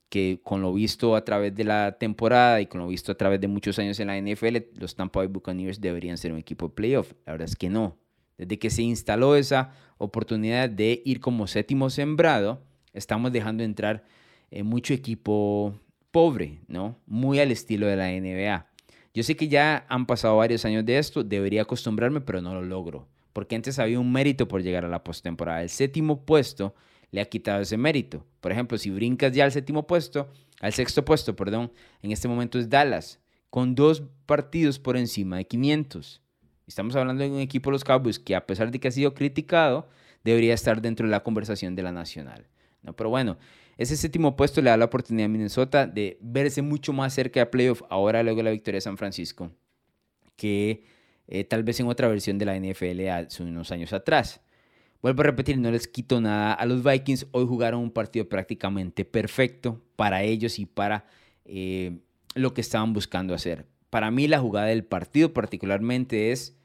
que 0.09 0.41
con 0.43 0.63
lo 0.63 0.73
visto 0.73 1.17
a 1.17 1.25
través 1.25 1.55
de 1.55 1.65
la 1.65 1.99
temporada 1.99 2.61
y 2.61 2.67
con 2.67 2.81
lo 2.81 2.87
visto 2.87 3.11
a 3.11 3.17
través 3.17 3.41
de 3.41 3.49
muchos 3.49 3.79
años 3.79 3.99
en 3.99 4.07
la 4.07 4.17
NFL, 4.17 4.79
los 4.79 4.95
Tampa 4.95 5.21
Bay 5.21 5.27
Buccaneers 5.27 5.81
deberían 5.81 6.19
ser 6.19 6.33
un 6.33 6.39
equipo 6.39 6.69
de 6.69 6.75
playoff. 6.75 7.13
La 7.27 7.33
verdad 7.33 7.49
es 7.49 7.57
que 7.57 7.69
no. 7.69 7.97
Desde 8.39 8.59
que 8.59 8.71
se 8.71 8.83
instaló 8.83 9.37
esa 9.37 9.73
oportunidad 9.99 10.69
de 10.69 11.03
ir 11.05 11.21
como 11.21 11.47
séptimo 11.47 11.91
sembrado, 11.91 12.63
estamos 12.93 13.33
dejando 13.33 13.65
entrar 13.65 14.05
eh, 14.51 14.63
mucho 14.63 14.95
equipo 14.95 15.75
pobre, 16.11 16.61
¿no? 16.69 16.97
Muy 17.07 17.41
al 17.41 17.51
estilo 17.51 17.89
de 17.89 17.97
la 17.97 18.09
NBA. 18.09 18.69
Yo 19.15 19.23
sé 19.23 19.37
que 19.37 19.49
ya 19.49 19.85
han 19.89 20.07
pasado 20.07 20.37
varios 20.37 20.65
años 20.65 20.85
de 20.85 20.99
esto, 20.99 21.25
debería 21.25 21.63
acostumbrarme, 21.63 22.21
pero 22.21 22.41
no 22.41 22.55
lo 22.55 22.63
logro. 22.63 23.09
Porque 23.35 23.57
antes 23.57 23.79
había 23.79 24.01
un 24.01 24.11
mérito 24.11 24.49
por 24.49 24.63
llegar 24.63 24.87
a 24.87 24.89
la 24.89 25.05
postemporada. 25.05 25.61
El 25.61 25.69
séptimo 25.69 26.25
puesto 26.25 26.75
le 27.11 27.21
ha 27.21 27.27
quitado 27.27 27.61
ese 27.61 27.77
mérito. 27.77 28.25
Por 28.41 28.53
ejemplo, 28.53 28.79
si 28.79 28.89
brincas 28.89 29.33
ya 29.33 29.45
al 29.45 29.53
séptimo 29.53 29.87
puesto, 29.87 30.31
al 30.61 30.73
sexto 30.73 31.05
puesto, 31.05 31.37
perdón, 31.37 31.71
en 32.01 32.13
este 32.13 32.29
momento 32.29 32.59
es 32.59 32.71
Dallas, 32.71 33.21
con 33.51 33.75
dos 33.75 34.03
partidos 34.25 34.79
por 34.79 34.97
encima 34.97 35.37
de 35.37 35.47
500. 35.47 36.23
Estamos 36.67 36.97
hablando 36.97 37.23
de 37.23 37.31
un 37.31 37.41
equipo 37.41 37.69
de 37.69 37.73
los 37.73 37.85
Cowboys 37.85 38.19
que 38.19 38.35
a 38.35 38.47
pesar 38.47 38.71
de 38.71 38.81
que 38.81 38.89
ha 38.89 38.93
sido 38.93 39.13
criticado, 39.13 39.89
debería 40.23 40.55
estar 40.55 40.81
dentro 40.81 41.07
de 41.07 41.11
la 41.11 41.23
conversación 41.23 41.77
de 41.77 41.83
la 41.83 41.93
nacional. 41.93 42.47
¿no? 42.83 42.95
Pero 42.95 43.11
bueno, 43.11 43.37
ese 43.77 43.97
séptimo 43.97 44.37
puesto 44.37 44.63
le 44.63 44.71
da 44.71 44.77
la 44.77 44.87
oportunidad 44.87 45.27
a 45.27 45.29
Minnesota 45.29 45.87
de 45.87 46.19
verse 46.23 46.63
mucho 46.63 46.93
más 46.93 47.13
cerca 47.13 47.41
de 47.41 47.47
playoff 47.47 47.83
ahora 47.91 48.23
luego 48.23 48.39
de 48.39 48.45
la 48.45 48.51
victoria 48.53 48.77
de 48.77 48.83
San 48.83 48.97
Francisco 48.97 49.51
que 50.37 50.85
eh, 51.27 51.45
tal 51.45 51.63
vez 51.63 51.81
en 51.81 51.87
otra 51.87 52.09
versión 52.09 52.39
de 52.39 52.45
la 52.45 52.59
NFL 52.59 53.09
hace 53.09 53.43
unos 53.43 53.71
años 53.73 53.93
atrás. 53.93 54.41
Vuelvo 55.03 55.21
a 55.21 55.25
repetir, 55.25 55.59
no 55.59 55.71
les 55.71 55.87
quito 55.87 56.21
nada 56.21 56.55
a 56.55 56.65
los 56.67 56.83
Vikings. 56.83 57.27
Hoy 57.33 57.47
jugaron 57.47 57.81
un 57.81 57.91
partido 57.91 58.29
prácticamente 58.29 59.05
perfecto 59.05 59.83
para 59.97 60.23
ellos 60.23 60.59
y 60.59 60.67
para 60.67 61.07
eh, 61.45 61.99
lo 62.35 62.55
que 62.55 62.63
estaban 62.63 62.93
buscando 62.93 63.35
hacer. 63.35 63.67
Para 63.91 64.11
mí 64.11 64.29
la 64.29 64.41
jugada 64.41 64.69
del 64.69 64.85
partido 64.85 65.33
particularmente 65.33 66.33
es 66.33 66.57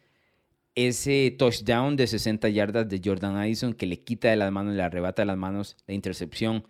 ese 0.76 1.36
touchdown 1.38 1.98
de 1.98 2.08
60 2.08 2.48
yardas 2.50 2.88
de 2.88 3.02
Jordan 3.04 3.36
Addison 3.36 3.74
que 3.74 3.86
le 3.86 4.00
quita 4.00 4.30
de 4.30 4.38
las 4.38 4.52
manos, 4.52 4.74
le 4.74 4.84
arrebata 4.84 5.22
de 5.22 5.28
las 5.28 5.38
manos 5.38 5.76
la 5.88 5.94
intercepción 5.94 6.64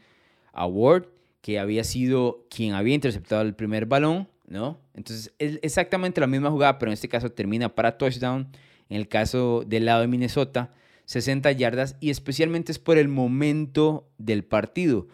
a 0.51 0.65
Ward, 0.65 1.05
que 1.41 1.59
había 1.59 1.83
sido 1.83 2.47
quien 2.49 2.73
había 2.73 2.95
interceptado 2.95 3.43
el 3.43 3.55
primer 3.55 3.85
balón, 3.85 4.27
¿no? 4.49 4.81
Entonces 4.93 5.33
es 5.37 5.59
exactamente 5.61 6.19
la 6.19 6.27
misma 6.27 6.51
jugada, 6.51 6.77
pero 6.77 6.91
en 6.91 6.93
este 6.93 7.07
caso 7.07 7.31
termina 7.31 7.73
para 7.73 7.97
touchdown. 7.97 8.49
En 8.89 8.97
el 8.97 9.07
caso 9.07 9.63
del 9.65 9.85
lado 9.85 10.01
de 10.01 10.07
Minnesota, 10.07 10.73
60 11.05 11.51
yardas 11.53 11.95
y 11.99 12.09
especialmente 12.09 12.71
es 12.71 12.79
por 12.79 12.97
el 12.97 13.07
momento 13.07 14.09
del 14.17 14.43
partido, 14.43 15.07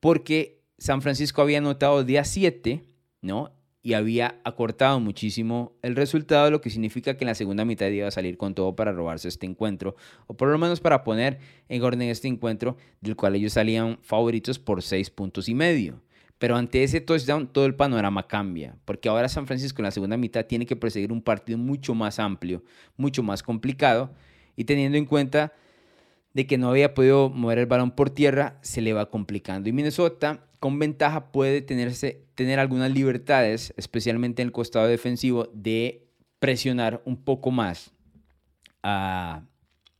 porque 0.00 0.60
San 0.76 1.00
Francisco 1.00 1.40
había 1.40 1.58
anotado 1.58 2.04
día 2.04 2.24
7, 2.24 2.82
¿no? 3.22 3.52
y 3.82 3.94
había 3.94 4.40
acortado 4.44 5.00
muchísimo 5.00 5.72
el 5.82 5.96
resultado, 5.96 6.50
lo 6.50 6.60
que 6.60 6.70
significa 6.70 7.16
que 7.16 7.24
en 7.24 7.28
la 7.28 7.34
segunda 7.34 7.64
mitad 7.64 7.88
iba 7.88 8.06
a 8.06 8.12
salir 8.12 8.36
con 8.36 8.54
todo 8.54 8.76
para 8.76 8.92
robarse 8.92 9.28
este 9.28 9.46
encuentro, 9.46 9.96
o 10.26 10.34
por 10.34 10.48
lo 10.48 10.58
menos 10.58 10.80
para 10.80 11.02
poner 11.02 11.38
en 11.68 11.82
orden 11.82 12.02
este 12.02 12.28
encuentro, 12.28 12.76
del 13.00 13.16
cual 13.16 13.34
ellos 13.34 13.54
salían 13.54 13.98
favoritos 14.02 14.58
por 14.58 14.82
seis 14.82 15.10
puntos 15.10 15.48
y 15.48 15.54
medio. 15.54 16.00
Pero 16.42 16.56
ante 16.56 16.82
ese 16.82 17.00
touchdown 17.00 17.46
todo 17.46 17.66
el 17.66 17.76
panorama 17.76 18.26
cambia, 18.26 18.76
porque 18.84 19.08
ahora 19.08 19.28
San 19.28 19.46
Francisco 19.46 19.80
en 19.80 19.84
la 19.84 19.92
segunda 19.92 20.16
mitad 20.16 20.44
tiene 20.44 20.66
que 20.66 20.74
perseguir 20.74 21.12
un 21.12 21.22
partido 21.22 21.56
mucho 21.56 21.94
más 21.94 22.18
amplio, 22.18 22.64
mucho 22.96 23.22
más 23.22 23.44
complicado, 23.44 24.10
y 24.56 24.64
teniendo 24.64 24.98
en 24.98 25.06
cuenta 25.06 25.52
de 26.34 26.48
que 26.48 26.58
no 26.58 26.68
había 26.68 26.94
podido 26.94 27.30
mover 27.30 27.58
el 27.58 27.66
balón 27.66 27.92
por 27.92 28.10
tierra, 28.10 28.58
se 28.60 28.80
le 28.80 28.92
va 28.92 29.08
complicando. 29.08 29.68
Y 29.68 29.72
Minnesota 29.72 30.44
con 30.58 30.80
ventaja 30.80 31.30
puede 31.30 31.62
tenerse, 31.62 32.24
tener 32.34 32.58
algunas 32.58 32.90
libertades, 32.90 33.72
especialmente 33.76 34.42
en 34.42 34.48
el 34.48 34.52
costado 34.52 34.88
defensivo, 34.88 35.48
de 35.54 36.08
presionar 36.40 37.02
un 37.04 37.22
poco 37.22 37.52
más 37.52 37.92
a, 38.82 39.44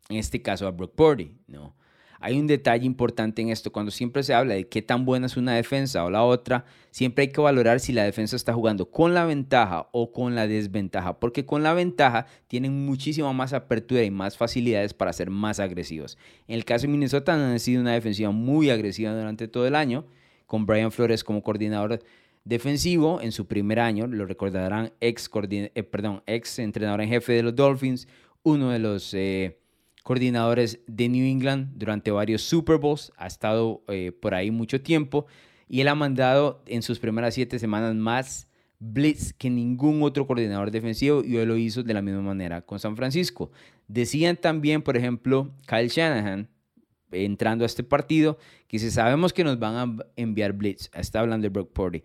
en 0.09 0.17
este 0.17 0.43
caso, 0.43 0.67
a 0.67 0.73
Brock 0.73 0.97
Purdy, 0.97 1.37
¿no? 1.47 1.77
Hay 2.23 2.39
un 2.39 2.47
detalle 2.47 2.87
importante 2.87 3.43
en 3.43 3.49
esto, 3.49 3.73
cuando 3.73 3.91
siempre 3.91 4.23
se 4.23 4.33
habla 4.33 4.55
de 4.55 4.69
qué 4.69 4.81
tan 4.81 5.05
buena 5.05 5.27
es 5.27 5.37
una 5.37 5.55
defensa 5.55 6.05
o 6.05 6.11
la 6.11 6.23
otra, 6.23 6.65
siempre 6.91 7.23
hay 7.23 7.33
que 7.33 7.41
valorar 7.41 7.81
si 7.81 7.93
la 7.93 8.05
defensa 8.05 8.37
está 8.37 8.55
jugando 8.55 8.91
con 8.91 9.13
la 9.13 9.25
ventaja 9.25 9.89
o 9.93 10.13
con 10.13 10.35
la 10.35 10.47
desventaja, 10.47 11.19
porque 11.19 11.45
con 11.45 11.63
la 11.63 11.75
ventaja 11.75 12.27
tienen 12.47 12.87
muchísima 12.87 13.33
más 13.33 13.53
apertura 13.53 14.05
y 14.05 14.11
más 14.11 14.37
facilidades 14.37 14.95
para 14.95 15.13
ser 15.13 15.31
más 15.31 15.59
agresivos. 15.59 16.17
En 16.47 16.55
el 16.55 16.65
caso 16.65 16.83
de 16.83 16.93
Minnesota 16.93 17.35
han 17.35 17.59
sido 17.59 17.81
una 17.81 17.93
defensiva 17.93 18.31
muy 18.31 18.71
agresiva 18.71 19.13
durante 19.13 19.49
todo 19.49 19.67
el 19.67 19.75
año, 19.75 20.07
con 20.47 20.67
Brian 20.67 20.93
Flores 20.93 21.25
como 21.25 21.43
coordinador 21.43 22.01
defensivo 22.45 23.21
en 23.21 23.33
su 23.33 23.47
primer 23.47 23.81
año. 23.81 24.07
Lo 24.07 24.27
recordarán, 24.27 24.93
ex, 25.01 25.31
eh, 25.51 26.23
ex 26.27 26.59
entrenador 26.59 27.01
en 27.01 27.09
jefe 27.09 27.33
de 27.33 27.43
los 27.43 27.57
Dolphins, 27.57 28.09
uno 28.43 28.71
de 28.71 28.79
los 28.79 29.15
eh, 29.15 29.62
coordinadores 30.03 30.81
de 30.87 31.09
New 31.09 31.25
England 31.25 31.71
durante 31.75 32.11
varios 32.11 32.43
Super 32.43 32.79
Bowls, 32.79 33.13
ha 33.17 33.27
estado 33.27 33.83
eh, 33.89 34.13
por 34.13 34.35
ahí 34.35 34.51
mucho 34.51 34.81
tiempo 34.81 35.27
y 35.69 35.81
él 35.81 35.89
ha 35.89 35.95
mandado 35.95 36.63
en 36.67 36.83
sus 36.83 36.99
primeras 36.99 37.35
siete 37.35 37.59
semanas 37.59 37.95
más 37.95 38.49
blitz 38.79 39.33
que 39.33 39.49
ningún 39.49 40.03
otro 40.03 40.27
coordinador 40.27 40.71
defensivo 40.71 41.23
y 41.25 41.37
hoy 41.37 41.47
lo 41.47 41.57
hizo 41.57 41.83
de 41.83 41.95
la 41.95 42.03
misma 42.03 42.23
manera 42.23 42.63
con 42.63 42.79
San 42.79 42.97
Francisco. 42.97 43.53
Decían 43.87 44.37
también, 44.37 44.83
por 44.83 44.97
ejemplo, 44.97 45.55
Kyle 45.67 45.89
Shanahan, 45.89 46.49
entrando 47.13 47.65
a 47.65 47.67
este 47.67 47.85
partido, 47.85 48.39
que 48.67 48.79
si 48.79 48.91
sabemos 48.91 49.33
que 49.33 49.45
nos 49.45 49.59
van 49.59 49.77
a 49.77 49.97
enviar 50.17 50.53
blitz, 50.53 50.91
está 50.95 51.21
hablando 51.21 51.45
de 51.45 51.51
Brock 51.51 51.73
Purdy. 51.73 52.03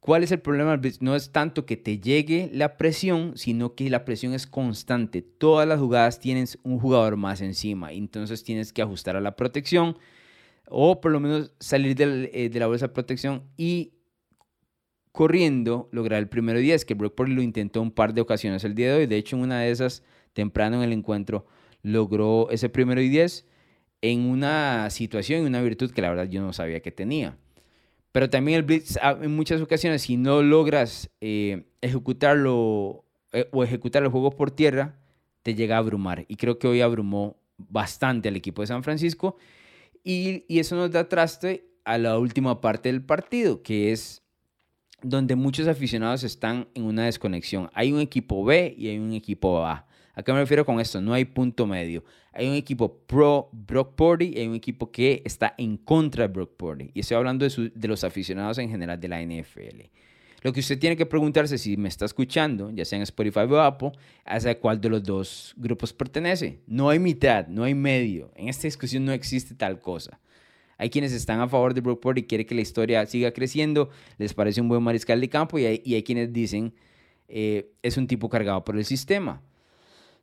¿Cuál 0.00 0.22
es 0.22 0.32
el 0.32 0.40
problema 0.40 0.76
blitz? 0.76 1.02
No 1.02 1.14
es 1.14 1.30
tanto 1.30 1.66
que 1.66 1.76
te 1.76 1.98
llegue 1.98 2.50
la 2.54 2.78
presión, 2.78 3.32
sino 3.36 3.74
que 3.74 3.90
la 3.90 4.06
presión 4.06 4.32
es 4.32 4.46
constante. 4.46 5.20
Todas 5.20 5.68
las 5.68 5.78
jugadas 5.78 6.18
tienes 6.18 6.58
un 6.62 6.78
jugador 6.80 7.16
más 7.18 7.42
encima, 7.42 7.92
entonces 7.92 8.42
tienes 8.42 8.72
que 8.72 8.80
ajustar 8.80 9.16
a 9.16 9.20
la 9.20 9.36
protección 9.36 9.98
o 10.70 11.00
por 11.02 11.12
lo 11.12 11.20
menos 11.20 11.52
salir 11.60 11.96
eh, 12.00 12.48
de 12.48 12.60
la 12.60 12.66
bolsa 12.66 12.86
de 12.86 12.94
protección 12.94 13.42
y 13.58 13.92
corriendo 15.12 15.88
lograr 15.92 16.20
el 16.20 16.28
primero 16.28 16.58
10, 16.58 16.84
que 16.84 16.94
Brock 16.94 17.14
Purdy 17.14 17.34
lo 17.34 17.42
intentó 17.42 17.82
un 17.82 17.90
par 17.90 18.14
de 18.14 18.22
ocasiones 18.22 18.64
el 18.64 18.74
día 18.74 18.88
de 18.88 19.00
hoy. 19.00 19.06
De 19.06 19.16
hecho, 19.16 19.36
en 19.36 19.42
una 19.42 19.60
de 19.60 19.70
esas, 19.70 20.02
temprano 20.32 20.76
en 20.76 20.82
el 20.82 20.92
encuentro, 20.92 21.46
logró 21.82 22.48
ese 22.50 22.68
primero 22.68 23.02
y 23.02 23.08
10 23.08 23.46
en 24.02 24.20
una 24.20 24.88
situación, 24.88 25.40
en 25.40 25.46
una 25.48 25.60
virtud 25.60 25.90
que 25.90 26.00
la 26.00 26.08
verdad 26.08 26.28
yo 26.28 26.40
no 26.40 26.52
sabía 26.52 26.80
que 26.80 26.90
tenía. 26.90 27.36
Pero 28.12 28.28
también 28.28 28.58
el 28.58 28.64
blitz, 28.64 28.98
ah, 29.02 29.16
en 29.20 29.34
muchas 29.34 29.60
ocasiones, 29.60 30.02
si 30.02 30.16
no 30.16 30.42
logras 30.42 31.10
eh, 31.20 31.66
ejecutarlo 31.80 33.04
eh, 33.32 33.48
o 33.52 33.62
ejecutar 33.62 34.02
el 34.02 34.08
juego 34.08 34.30
por 34.30 34.50
tierra, 34.50 34.98
te 35.42 35.54
llega 35.54 35.76
a 35.76 35.78
abrumar. 35.78 36.24
Y 36.28 36.36
creo 36.36 36.58
que 36.58 36.66
hoy 36.66 36.80
abrumó 36.80 37.36
bastante 37.56 38.28
al 38.28 38.36
equipo 38.36 38.62
de 38.62 38.66
San 38.66 38.82
Francisco. 38.82 39.36
Y 40.02 40.44
eso 40.48 40.76
nos 40.76 40.90
da 40.90 41.08
traste 41.08 41.66
a 41.84 41.98
la 41.98 42.18
última 42.18 42.60
parte 42.60 42.90
del 42.90 43.02
partido, 43.02 43.62
que 43.62 43.92
es 43.92 44.22
donde 45.02 45.36
muchos 45.36 45.68
aficionados 45.68 46.24
están 46.24 46.68
en 46.74 46.84
una 46.84 47.04
desconexión. 47.04 47.70
Hay 47.74 47.92
un 47.92 48.00
equipo 48.00 48.44
B 48.44 48.74
y 48.76 48.88
hay 48.88 48.98
un 48.98 49.12
equipo 49.12 49.64
A. 49.64 49.86
¿A 50.20 50.22
qué 50.22 50.34
me 50.34 50.40
refiero 50.40 50.66
con 50.66 50.78
esto? 50.80 51.00
No 51.00 51.14
hay 51.14 51.24
punto 51.24 51.66
medio. 51.66 52.04
Hay 52.34 52.46
un 52.46 52.54
equipo 52.54 52.94
pro 53.06 53.48
Brock 53.52 53.94
Purdy 53.94 54.34
y 54.34 54.40
hay 54.40 54.48
un 54.48 54.54
equipo 54.54 54.90
que 54.90 55.22
está 55.24 55.54
en 55.56 55.78
contra 55.78 56.28
de 56.28 56.34
Brock 56.34 56.58
Purdy. 56.58 56.90
Y 56.92 57.00
estoy 57.00 57.16
hablando 57.16 57.48
de, 57.48 57.88
los 57.88 58.04
aficionados 58.04 58.58
en 58.58 58.68
general 58.68 59.00
de 59.00 59.08
la 59.08 59.22
NFL. 59.22 59.80
Lo 60.42 60.52
que 60.52 60.60
usted 60.60 60.78
tiene 60.78 60.94
que 60.94 61.06
preguntarse 61.06 61.56
si 61.56 61.78
me 61.78 61.88
está 61.88 62.04
escuchando, 62.04 62.70
ya 62.70 62.84
sea 62.84 62.98
en 62.98 63.04
Spotify 63.04 63.40
o 63.48 63.60
Apple, 63.62 63.92
hacia 64.26 64.60
cuál 64.60 64.78
de 64.78 64.90
los 64.90 65.02
dos 65.02 65.54
grupos 65.56 65.94
pertenece. 65.94 66.60
No 66.66 66.90
hay 66.90 66.98
mitad, 66.98 67.46
no 67.46 67.64
hay 67.64 67.74
medio. 67.74 68.30
En 68.36 68.50
esta 68.50 68.64
discusión 68.64 69.06
no 69.06 69.12
existe 69.12 69.54
tal 69.54 69.80
cosa. 69.80 70.20
Hay 70.76 70.90
quienes 70.90 71.12
están 71.12 71.40
a 71.40 71.48
favor 71.48 71.72
de 71.72 71.80
Brock 71.80 72.00
Purdy 72.02 72.20
y 72.20 72.24
quieren 72.24 72.46
que 72.46 72.54
la 72.54 72.60
historia 72.60 73.06
siga 73.06 73.32
creciendo, 73.32 73.88
les 74.18 74.34
parece 74.34 74.60
un 74.60 74.68
buen 74.68 74.82
mariscal 74.82 75.18
de 75.18 75.30
campo 75.30 75.58
y 75.58 75.64
hay, 75.64 75.82
y 75.82 75.94
hay 75.94 76.02
quienes 76.02 76.30
dicen 76.30 76.74
eh, 77.26 77.72
es 77.80 77.96
un 77.96 78.06
tipo 78.06 78.28
cargado 78.28 78.62
por 78.64 78.76
el 78.76 78.84
sistema. 78.84 79.40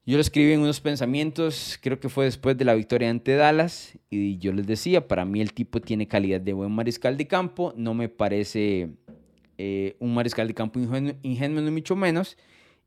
Yo 0.08 0.16
lo 0.16 0.22
escribí 0.22 0.54
en 0.54 0.62
unos 0.62 0.80
pensamientos, 0.80 1.78
creo 1.82 2.00
que 2.00 2.08
fue 2.08 2.24
después 2.24 2.58
de 2.58 2.64
la 2.64 2.74
victoria 2.76 3.10
ante 3.10 3.36
Dallas, 3.36 4.00
y 4.10 4.38
yo 4.38 4.54
les 4.54 4.66
decía, 4.66 5.06
para 5.06 5.26
mí 5.26 5.42
el 5.42 5.52
tipo 5.52 5.82
tiene 5.82 6.08
calidad 6.08 6.40
de 6.40 6.54
buen 6.54 6.72
mariscal 6.72 7.18
de 7.18 7.28
campo, 7.28 7.74
no 7.76 7.94
me 7.94 8.08
parece 8.08 8.92
eh, 9.58 9.98
un 10.00 10.14
mariscal 10.14 10.48
de 10.48 10.54
campo 10.54 10.80
ingenuo, 10.80 11.62
ni 11.62 11.72
mucho 11.72 11.98
menos, 11.98 12.38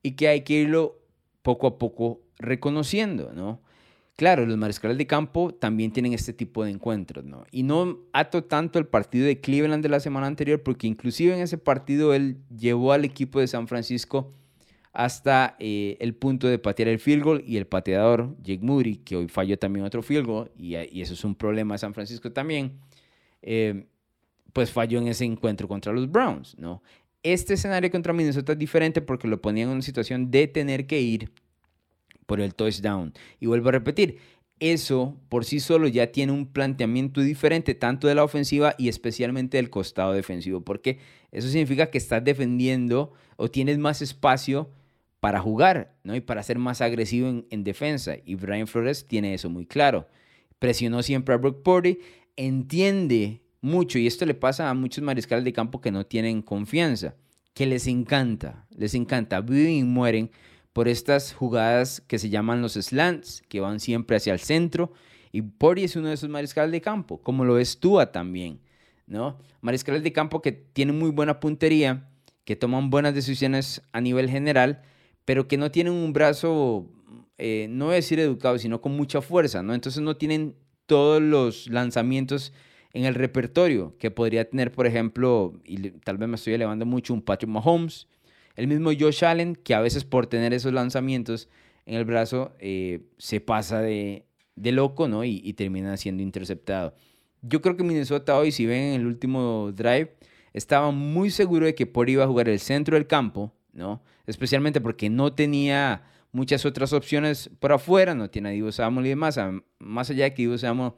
y 0.02 0.12
que 0.12 0.28
hay 0.28 0.40
que 0.44 0.54
irlo 0.54 0.98
poco 1.42 1.66
a 1.66 1.78
poco 1.78 2.22
reconociendo, 2.38 3.32
¿no? 3.34 3.60
Claro, 4.16 4.46
los 4.46 4.56
mariscales 4.56 4.96
de 4.96 5.06
campo 5.06 5.52
también 5.52 5.92
tienen 5.92 6.14
este 6.14 6.32
tipo 6.32 6.64
de 6.64 6.70
encuentros, 6.70 7.26
¿no? 7.26 7.44
Y 7.50 7.64
no 7.64 7.98
ato 8.14 8.44
tanto 8.44 8.78
el 8.78 8.86
partido 8.86 9.26
de 9.26 9.42
Cleveland 9.42 9.82
de 9.82 9.90
la 9.90 10.00
semana 10.00 10.26
anterior, 10.26 10.62
porque 10.62 10.86
inclusive 10.86 11.34
en 11.34 11.42
ese 11.42 11.58
partido 11.58 12.14
él 12.14 12.38
llevó 12.48 12.92
al 12.92 13.04
equipo 13.04 13.40
de 13.40 13.46
San 13.46 13.68
Francisco 13.68 14.32
hasta 14.92 15.56
eh, 15.58 15.96
el 16.00 16.14
punto 16.14 16.48
de 16.48 16.58
patear 16.58 16.88
el 16.88 16.98
field 16.98 17.22
goal 17.22 17.44
y 17.46 17.56
el 17.56 17.66
pateador 17.66 18.36
Jake 18.42 18.62
Moody, 18.62 18.96
que 18.96 19.16
hoy 19.16 19.28
falló 19.28 19.58
también 19.58 19.84
otro 19.84 20.02
field 20.02 20.26
goal, 20.26 20.50
y, 20.56 20.74
eso 20.74 21.14
es 21.14 21.24
un 21.24 21.34
problema 21.34 21.74
de 21.74 21.78
San 21.78 21.94
Francisco 21.94 22.32
también, 22.32 22.78
eh, 23.42 23.86
pues 24.52 24.70
falló 24.70 24.98
en 24.98 25.08
ese 25.08 25.24
encuentro 25.24 25.68
contra 25.68 25.92
los 25.92 26.10
Browns, 26.10 26.58
¿no? 26.58 26.82
Este 27.22 27.54
escenario 27.54 27.90
contra 27.90 28.12
Minnesota 28.12 28.52
es 28.52 28.58
diferente 28.58 29.02
porque 29.02 29.28
lo 29.28 29.40
ponían 29.40 29.68
en 29.68 29.74
una 29.74 29.82
situación 29.82 30.30
de 30.30 30.48
tener 30.48 30.86
que 30.86 31.00
ir 31.00 31.30
por 32.26 32.40
el 32.40 32.54
touchdown. 32.54 33.12
Y 33.38 33.46
vuelvo 33.46 33.68
a 33.68 33.72
repetir, 33.72 34.18
eso 34.58 35.18
por 35.28 35.44
sí 35.44 35.60
solo 35.60 35.86
ya 35.86 36.12
tiene 36.12 36.32
un 36.32 36.46
planteamiento 36.46 37.20
diferente, 37.20 37.74
tanto 37.74 38.08
de 38.08 38.14
la 38.14 38.24
ofensiva 38.24 38.74
y 38.78 38.88
especialmente 38.88 39.58
del 39.58 39.70
costado 39.70 40.12
defensivo, 40.12 40.62
porque 40.62 40.98
eso 41.30 41.48
significa 41.48 41.90
que 41.90 41.98
estás 41.98 42.24
defendiendo 42.24 43.12
o 43.36 43.50
tienes 43.50 43.78
más 43.78 44.02
espacio 44.02 44.70
para 45.20 45.40
jugar 45.40 45.94
¿no? 46.02 46.16
y 46.16 46.20
para 46.20 46.42
ser 46.42 46.58
más 46.58 46.80
agresivo 46.80 47.44
en, 47.48 47.64
defensa. 47.64 48.14
Y 48.24 48.34
Brian 48.34 48.66
Flores 48.66 49.06
tiene 49.06 49.34
eso 49.34 49.50
muy 49.50 49.66
claro. 49.66 50.08
Presionó 50.58 51.02
siempre 51.02 51.34
a 51.34 51.38
Brock 51.38 51.62
Purdy, 51.62 51.98
entiende 52.36 53.42
mucho, 53.60 53.98
y 53.98 54.06
esto 54.06 54.24
le 54.24 54.34
pasa 54.34 54.70
a 54.70 54.74
muchos 54.74 55.04
mariscales 55.04 55.44
de 55.44 55.52
campo 55.52 55.80
que 55.80 55.90
no 55.90 56.06
tienen 56.06 56.40
confianza, 56.40 57.14
que 57.52 57.66
les 57.66 57.86
encanta, 57.86 58.66
les 58.74 58.94
encanta, 58.94 59.40
viven 59.42 59.72
y 59.72 59.84
mueren 59.84 60.30
por 60.72 60.88
estas 60.88 61.34
jugadas 61.34 62.00
que 62.06 62.18
se 62.18 62.30
llaman 62.30 62.62
los 62.62 62.74
slants, 62.74 63.42
que 63.48 63.60
van 63.60 63.80
siempre 63.80 64.16
hacia 64.16 64.32
el 64.32 64.40
centro, 64.40 64.92
y 65.32 65.42
Pori 65.42 65.84
es 65.84 65.96
uno 65.96 66.08
de 66.08 66.14
esos 66.14 66.30
mariscales 66.30 66.72
de 66.72 66.80
campo, 66.80 67.20
como 67.22 67.44
lo 67.44 67.58
es 67.58 67.78
Tua 67.78 68.12
también, 68.12 68.60
¿no? 69.06 69.38
Mariscales 69.60 70.02
de 70.02 70.12
campo 70.12 70.40
que 70.40 70.52
tienen 70.52 70.98
muy 70.98 71.10
buena 71.10 71.40
puntería, 71.40 72.08
que 72.44 72.56
toman 72.56 72.88
buenas 72.90 73.14
decisiones 73.14 73.82
a 73.92 74.00
nivel 74.00 74.30
general, 74.30 74.82
pero 75.30 75.46
que 75.46 75.56
no 75.56 75.70
tienen 75.70 75.92
un 75.92 76.12
brazo, 76.12 76.88
eh, 77.38 77.68
no 77.70 77.90
decir 77.90 78.18
educado, 78.18 78.58
sino 78.58 78.80
con 78.80 78.96
mucha 78.96 79.20
fuerza, 79.22 79.62
¿no? 79.62 79.74
Entonces 79.74 80.02
no 80.02 80.16
tienen 80.16 80.56
todos 80.86 81.22
los 81.22 81.68
lanzamientos 81.68 82.52
en 82.92 83.04
el 83.04 83.14
repertorio 83.14 83.96
que 83.96 84.10
podría 84.10 84.50
tener, 84.50 84.72
por 84.72 84.88
ejemplo, 84.88 85.52
y 85.64 85.92
tal 86.00 86.18
vez 86.18 86.28
me 86.28 86.34
estoy 86.34 86.54
elevando 86.54 86.84
mucho, 86.84 87.14
un 87.14 87.22
Patrick 87.22 87.48
Mahomes, 87.48 88.08
el 88.56 88.66
mismo 88.66 88.90
Josh 88.90 89.24
Allen, 89.24 89.54
que 89.54 89.72
a 89.72 89.80
veces 89.80 90.02
por 90.02 90.26
tener 90.26 90.52
esos 90.52 90.72
lanzamientos 90.72 91.48
en 91.86 91.94
el 91.94 92.04
brazo 92.04 92.50
eh, 92.58 93.02
se 93.16 93.40
pasa 93.40 93.80
de, 93.80 94.24
loco, 94.56 95.06
¿no? 95.06 95.22
Y, 95.22 95.52
termina 95.52 95.96
siendo 95.96 96.24
interceptado. 96.24 96.92
Yo 97.40 97.60
creo 97.62 97.76
que 97.76 97.84
Minnesota 97.84 98.36
hoy, 98.36 98.50
si 98.50 98.66
ven 98.66 98.82
en 98.82 99.00
el 99.02 99.06
último 99.06 99.70
drive, 99.70 100.12
estaba 100.52 100.90
muy 100.90 101.30
seguro 101.30 101.66
de 101.66 101.76
que 101.76 101.86
por 101.86 102.10
iba 102.10 102.24
a 102.24 102.26
jugar 102.26 102.48
el 102.48 102.58
centro 102.58 102.96
del 102.96 103.06
campo, 103.06 103.54
¿no? 103.72 104.02
Especialmente 104.30 104.80
porque 104.80 105.10
no 105.10 105.32
tenía 105.32 106.02
muchas 106.32 106.64
otras 106.64 106.92
opciones 106.92 107.50
por 107.58 107.72
afuera, 107.72 108.14
no 108.14 108.30
tiene 108.30 108.50
a 108.50 108.52
Divo 108.52 108.72
Samuel 108.72 109.06
y 109.06 109.10
demás, 109.10 109.38
más 109.78 110.10
allá 110.10 110.24
de 110.24 110.34
que 110.34 110.42
Divo 110.42 110.56
Samuel 110.56 110.92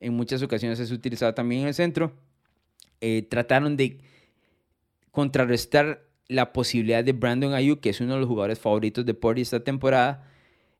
en 0.00 0.14
muchas 0.14 0.42
ocasiones 0.42 0.78
es 0.78 0.90
utilizado 0.90 1.32
también 1.34 1.62
en 1.62 1.68
el 1.68 1.74
centro, 1.74 2.12
eh, 3.00 3.22
trataron 3.22 3.76
de 3.76 3.98
contrarrestar 5.10 6.06
la 6.28 6.52
posibilidad 6.52 7.02
de 7.02 7.12
Brandon 7.12 7.54
Ayuk, 7.54 7.80
que 7.80 7.90
es 7.90 8.00
uno 8.00 8.14
de 8.14 8.20
los 8.20 8.28
jugadores 8.28 8.58
favoritos 8.58 9.06
de 9.06 9.14
Pori 9.14 9.42
esta 9.42 9.64
temporada, 9.64 10.30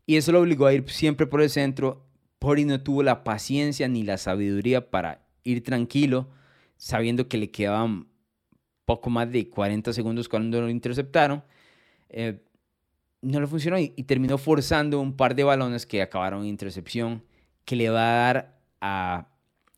y 0.04 0.16
eso 0.16 0.32
lo 0.32 0.40
obligó 0.40 0.66
a 0.66 0.74
ir 0.74 0.88
siempre 0.90 1.26
por 1.26 1.40
el 1.40 1.50
centro. 1.50 2.04
Pori 2.38 2.64
no 2.64 2.82
tuvo 2.82 3.02
la 3.02 3.24
paciencia 3.24 3.88
ni 3.88 4.02
la 4.02 4.18
sabiduría 4.18 4.90
para 4.90 5.26
ir 5.42 5.64
tranquilo, 5.64 6.28
sabiendo 6.76 7.28
que 7.28 7.38
le 7.38 7.50
quedaban 7.50 8.08
poco 8.84 9.10
más 9.10 9.30
de 9.32 9.48
40 9.48 9.92
segundos 9.92 10.28
cuando 10.28 10.60
lo 10.60 10.68
interceptaron. 10.68 11.42
Eh, 12.10 12.42
no 13.22 13.40
le 13.40 13.46
funcionó 13.46 13.78
y, 13.78 13.88
terminó 13.88 14.38
forzando 14.38 15.00
un 15.00 15.16
par 15.16 15.34
de 15.34 15.44
balones 15.44 15.86
que 15.86 16.02
acabaron 16.02 16.42
en 16.42 16.48
intercepción, 16.48 17.24
que 17.64 17.76
le 17.76 17.90
va 17.90 18.02
a 18.02 18.32
dar 18.32 18.60
a 18.80 19.28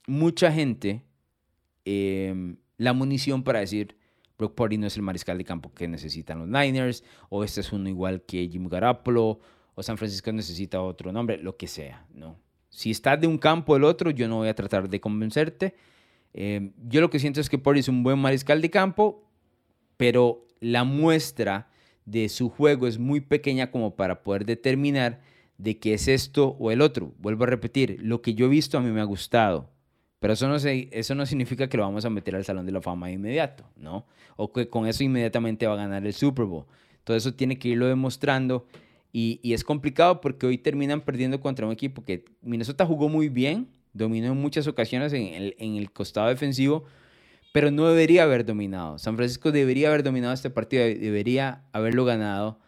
mucha 0.06 0.52
gente 0.52 1.02
eh, 1.84 2.56
la 2.76 2.92
munición 2.92 3.42
para 3.42 3.60
decir, 3.60 3.96
Brock 4.36 4.54
Purdy 4.54 4.78
no 4.78 4.86
es 4.86 4.96
el 4.96 5.02
mariscal 5.02 5.38
de 5.38 5.44
campo 5.44 5.72
que 5.72 5.88
necesitan 5.88 6.38
los 6.38 6.48
Niners, 6.48 7.02
o 7.28 7.42
este 7.42 7.60
es 7.60 7.72
uno 7.72 7.88
igual 7.88 8.22
que 8.22 8.48
Jim 8.48 8.68
Garoppolo, 8.68 9.40
o 9.74 9.82
San 9.82 9.96
Francisco 9.96 10.32
necesita 10.32 10.80
otro 10.80 11.12
nombre, 11.12 11.38
lo 11.38 11.56
que 11.56 11.66
sea, 11.66 12.06
¿no? 12.12 12.38
Si 12.68 12.90
estás 12.90 13.20
de 13.20 13.26
un 13.26 13.38
campo 13.38 13.74
del 13.74 13.84
otro, 13.84 14.10
yo 14.10 14.28
no 14.28 14.36
voy 14.36 14.48
a 14.48 14.54
tratar 14.54 14.88
de 14.88 15.00
convencerte. 15.00 15.74
Eh, 16.34 16.72
yo 16.86 17.00
lo 17.00 17.10
que 17.10 17.18
siento 17.18 17.40
es 17.40 17.48
que 17.48 17.58
Purdy 17.58 17.80
es 17.80 17.88
un 17.88 18.02
buen 18.02 18.18
mariscal 18.18 18.60
de 18.60 18.70
campo, 18.70 19.24
pero 19.96 20.46
la 20.60 20.84
muestra 20.84 21.70
de 22.10 22.28
su 22.28 22.48
juego 22.48 22.86
es 22.86 22.98
muy 22.98 23.20
pequeña 23.20 23.70
como 23.70 23.94
para 23.94 24.22
poder 24.22 24.44
determinar 24.44 25.20
de 25.58 25.78
qué 25.78 25.94
es 25.94 26.08
esto 26.08 26.56
o 26.58 26.70
el 26.70 26.80
otro. 26.80 27.12
Vuelvo 27.18 27.44
a 27.44 27.48
repetir, 27.48 27.98
lo 28.00 28.22
que 28.22 28.34
yo 28.34 28.46
he 28.46 28.48
visto 28.48 28.78
a 28.78 28.80
mí 28.80 28.90
me 28.90 29.00
ha 29.00 29.04
gustado. 29.04 29.70
Pero 30.20 30.32
eso 30.32 30.48
no, 30.48 30.56
eso 30.56 31.14
no 31.14 31.26
significa 31.26 31.68
que 31.68 31.76
lo 31.76 31.84
vamos 31.84 32.04
a 32.04 32.10
meter 32.10 32.34
al 32.34 32.44
Salón 32.44 32.66
de 32.66 32.72
la 32.72 32.80
Fama 32.80 33.06
de 33.06 33.12
inmediato, 33.14 33.64
¿no? 33.76 34.06
O 34.36 34.52
que 34.52 34.68
con 34.68 34.86
eso 34.86 35.04
inmediatamente 35.04 35.66
va 35.66 35.74
a 35.74 35.76
ganar 35.76 36.04
el 36.04 36.12
Super 36.12 36.44
Bowl. 36.44 36.64
Todo 37.04 37.16
eso 37.16 37.34
tiene 37.34 37.58
que 37.58 37.68
irlo 37.68 37.86
demostrando. 37.86 38.66
Y, 39.12 39.40
y, 39.42 39.52
es 39.52 39.64
complicado 39.64 40.20
porque 40.20 40.46
hoy 40.46 40.58
terminan 40.58 41.00
perdiendo 41.00 41.40
contra 41.40 41.66
un 41.66 41.72
equipo 41.72 42.04
que 42.04 42.24
Minnesota 42.42 42.84
jugó 42.84 43.08
muy 43.08 43.28
bien, 43.28 43.68
dominó 43.94 44.32
en 44.32 44.36
muchas 44.36 44.66
ocasiones 44.66 45.12
en 45.12 45.34
el, 45.34 45.56
en 45.58 45.76
el 45.76 45.90
costado 45.90 46.28
defensivo, 46.28 46.84
pero 47.52 47.70
no 47.70 47.88
debería 47.88 48.24
haber 48.24 48.44
dominado. 48.44 48.98
San 48.98 49.16
Francisco 49.16 49.52
debería 49.52 49.88
haber 49.88 50.02
dominado 50.02 50.34
este 50.34 50.50
partido, 50.50 50.84
debería 50.84 51.64
haberlo 51.72 52.04
ganado 52.04 52.58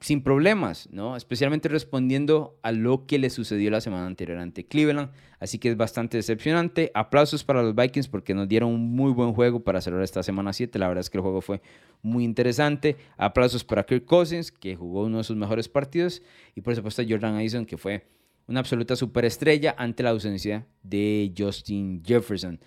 sin 0.00 0.22
problemas, 0.22 0.88
¿no? 0.90 1.14
Especialmente 1.14 1.68
respondiendo 1.68 2.58
a 2.62 2.72
lo 2.72 3.06
que 3.06 3.18
le 3.18 3.28
sucedió 3.28 3.70
la 3.70 3.82
semana 3.82 4.06
anterior 4.06 4.38
ante 4.38 4.66
Cleveland. 4.66 5.10
Así 5.40 5.58
que 5.58 5.68
es 5.68 5.76
bastante 5.76 6.16
decepcionante. 6.16 6.90
Aplausos 6.94 7.44
para 7.44 7.62
los 7.62 7.74
Vikings 7.74 8.08
porque 8.08 8.34
nos 8.34 8.48
dieron 8.48 8.70
un 8.70 8.96
muy 8.96 9.12
buen 9.12 9.34
juego 9.34 9.60
para 9.60 9.80
cerrar 9.82 10.02
esta 10.02 10.22
semana 10.22 10.52
7. 10.52 10.78
La 10.78 10.88
verdad 10.88 11.00
es 11.00 11.10
que 11.10 11.18
el 11.18 11.22
juego 11.22 11.42
fue 11.42 11.60
muy 12.00 12.24
interesante. 12.24 12.96
Aplausos 13.18 13.62
para 13.62 13.84
Kirk 13.84 14.06
Cousins, 14.06 14.50
que 14.50 14.74
jugó 14.74 15.02
uno 15.04 15.18
de 15.18 15.24
sus 15.24 15.36
mejores 15.36 15.68
partidos. 15.68 16.22
Y 16.54 16.62
por 16.62 16.74
supuesto 16.74 17.02
Jordan 17.06 17.36
Addison, 17.36 17.66
que 17.66 17.76
fue 17.76 18.06
una 18.46 18.60
absoluta 18.60 18.96
superestrella 18.96 19.74
ante 19.76 20.02
la 20.02 20.10
ausencia 20.10 20.66
de 20.82 21.32
Justin 21.36 22.02
Jefferson. 22.04 22.58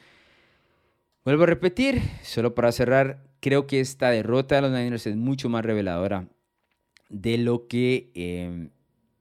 Vuelvo 1.23 1.43
a 1.43 1.45
repetir, 1.45 2.01
solo 2.23 2.55
para 2.55 2.71
cerrar, 2.71 3.23
creo 3.41 3.67
que 3.67 3.79
esta 3.79 4.09
derrota 4.09 4.55
de 4.55 4.61
los 4.63 4.71
Niners 4.71 5.05
es 5.05 5.15
mucho 5.15 5.49
más 5.49 5.63
reveladora 5.63 6.27
de 7.09 7.37
lo 7.37 7.67
que 7.67 8.11
em, 8.15 8.71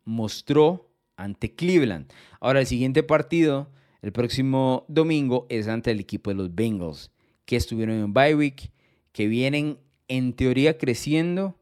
mostró 0.06 0.94
ante 1.16 1.54
Cleveland. 1.54 2.10
Ahora, 2.40 2.60
el 2.60 2.66
siguiente 2.66 3.02
partido, 3.02 3.70
el 4.00 4.12
próximo 4.12 4.86
domingo, 4.88 5.46
es 5.50 5.68
ante 5.68 5.90
el 5.90 6.00
equipo 6.00 6.30
de 6.30 6.36
los 6.36 6.54
Bengals, 6.54 7.10
que 7.44 7.56
estuvieron 7.56 7.96
en 7.96 8.14
bye 8.14 8.34
week, 8.34 8.70
que 9.12 9.26
vienen 9.26 9.78
en 10.08 10.32
teoría 10.32 10.78
creciendo, 10.78 11.58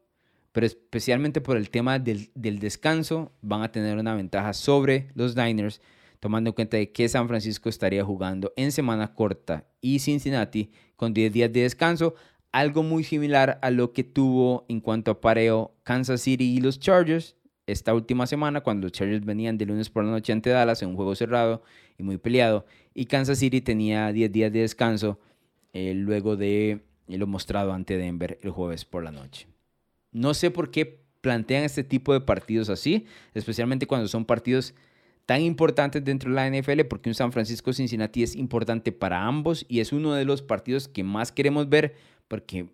pero 0.53 0.65
especialmente 0.65 1.41
por 1.41 1.57
el 1.57 1.69
tema 1.69 1.99
del, 1.99 2.31
del 2.33 2.59
descanso, 2.59 3.33
van 3.41 3.63
a 3.63 3.73
tener 3.73 3.97
una 3.97 4.15
ventaja 4.15 4.53
sobre 4.53 5.09
los 5.15 5.35
Niners, 5.35 5.81
tomando 6.19 6.49
en 6.49 6.53
cuenta 6.53 6.77
de 6.77 6.91
que 6.91 7.07
San 7.09 7.27
Francisco 7.27 7.69
estaría 7.69 8.03
jugando 8.03 8.53
en 8.55 8.71
semana 8.71 9.13
corta 9.13 9.65
y 9.81 9.99
Cincinnati 9.99 10.71
con 10.95 11.13
10 11.13 11.33
días 11.33 11.53
de 11.53 11.61
descanso 11.61 12.15
algo 12.51 12.83
muy 12.83 13.03
similar 13.03 13.59
a 13.61 13.69
lo 13.71 13.93
que 13.93 14.03
tuvo 14.03 14.65
en 14.69 14.79
cuanto 14.81 15.11
a 15.11 15.21
pareo 15.21 15.75
Kansas 15.83 16.21
City 16.21 16.55
y 16.55 16.61
los 16.61 16.79
Chargers 16.79 17.35
esta 17.67 17.93
última 17.93 18.25
semana, 18.25 18.61
cuando 18.61 18.85
los 18.85 18.91
Chargers 18.91 19.23
venían 19.23 19.57
de 19.57 19.65
lunes 19.65 19.89
por 19.89 20.03
la 20.03 20.11
noche 20.11 20.33
ante 20.33 20.49
Dallas 20.49 20.81
en 20.81 20.89
un 20.89 20.95
juego 20.95 21.13
cerrado 21.15 21.61
y 21.97 22.03
muy 22.03 22.17
peleado, 22.17 22.65
y 22.95 23.05
Kansas 23.05 23.37
City 23.39 23.61
tenía 23.61 24.11
10 24.11 24.31
días 24.31 24.51
de 24.51 24.61
descanso 24.61 25.19
eh, 25.73 25.93
luego 25.93 26.35
de 26.35 26.81
lo 27.07 27.27
mostrado 27.27 27.73
ante 27.73 27.97
Denver 27.97 28.39
el 28.41 28.51
jueves 28.51 28.85
por 28.85 29.03
la 29.03 29.11
noche. 29.11 29.47
No 30.11 30.33
sé 30.33 30.49
por 30.51 30.71
qué 30.71 31.03
plantean 31.21 31.63
este 31.63 31.83
tipo 31.83 32.13
de 32.13 32.21
partidos 32.21 32.69
así, 32.69 33.05
especialmente 33.33 33.87
cuando 33.87 34.07
son 34.07 34.25
partidos 34.25 34.73
tan 35.29 35.43
importantes 35.43 36.03
dentro 36.03 36.31
de 36.31 36.35
la 36.37 36.49
NFL, 36.49 36.85
porque 36.89 37.07
un 37.07 37.13
San 37.13 37.31
Francisco-Cincinnati 37.31 38.23
es 38.23 38.35
importante 38.35 38.91
para 38.91 39.27
ambos 39.27 39.63
y 39.69 39.79
es 39.79 39.93
uno 39.93 40.15
de 40.15 40.25
los 40.25 40.41
partidos 40.41 40.87
que 40.87 41.03
más 41.03 41.31
queremos 41.31 41.69
ver 41.69 41.93
porque 42.27 42.65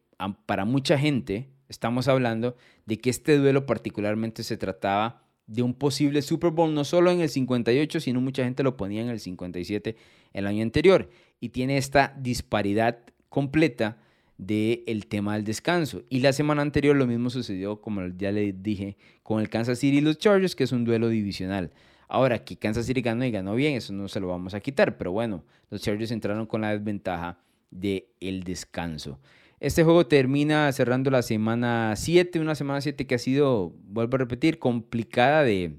para 0.45 0.63
mucha 0.63 0.97
gente 0.97 1.49
estamos 1.67 2.07
hablando 2.07 2.55
de 2.85 2.97
que 2.97 3.09
este 3.09 3.37
duelo 3.37 3.65
particularmente 3.65 4.41
se 4.41 4.55
trataba 4.55 5.21
de 5.47 5.63
un 5.63 5.73
posible 5.73 6.21
Super 6.21 6.51
Bowl, 6.51 6.73
no 6.73 6.85
solo 6.85 7.11
en 7.11 7.19
el 7.19 7.27
58, 7.27 7.99
sino 7.99 8.21
mucha 8.21 8.45
gente 8.45 8.63
lo 8.63 8.77
ponía 8.77 9.01
en 9.01 9.09
el 9.09 9.19
57 9.19 9.97
el 10.31 10.47
año 10.47 10.63
anterior. 10.63 11.09
Y 11.41 11.49
tiene 11.49 11.75
esta 11.75 12.15
disparidad 12.17 12.99
completa 13.27 13.97
del 14.37 15.07
tema 15.07 15.33
del 15.35 15.43
descanso. 15.43 16.03
Y 16.07 16.21
la 16.21 16.31
semana 16.31 16.61
anterior 16.61 16.95
lo 16.95 17.05
mismo 17.05 17.29
sucedió, 17.29 17.81
como 17.81 18.07
ya 18.17 18.31
le 18.31 18.53
dije, 18.53 18.95
con 19.23 19.41
el 19.41 19.49
Kansas 19.49 19.79
City 19.79 19.97
y 19.97 20.01
los 20.01 20.19
Chargers, 20.19 20.55
que 20.55 20.63
es 20.63 20.71
un 20.71 20.85
duelo 20.85 21.09
divisional. 21.09 21.73
Ahora, 22.07 22.43
que 22.43 22.57
Kansas 22.57 22.85
City 22.85 23.01
ganó 23.01 23.25
y 23.25 23.31
ganó 23.31 23.55
bien, 23.55 23.75
eso 23.75 23.93
no 23.93 24.07
se 24.07 24.19
lo 24.19 24.27
vamos 24.27 24.53
a 24.53 24.59
quitar, 24.59 24.97
pero 24.97 25.11
bueno, 25.11 25.43
los 25.69 25.81
Chargers 25.81 26.11
entraron 26.11 26.45
con 26.45 26.61
la 26.61 26.71
desventaja 26.71 27.39
del 27.71 28.05
el 28.19 28.43
descanso. 28.43 29.19
Este 29.59 29.83
juego 29.83 30.05
termina 30.05 30.71
cerrando 30.71 31.09
la 31.09 31.21
semana 31.21 31.95
7, 31.95 32.39
una 32.39 32.55
semana 32.55 32.81
7 32.81 33.07
que 33.07 33.15
ha 33.15 33.19
sido, 33.19 33.73
vuelvo 33.85 34.15
a 34.15 34.19
repetir, 34.19 34.59
complicada 34.59 35.43
de, 35.43 35.77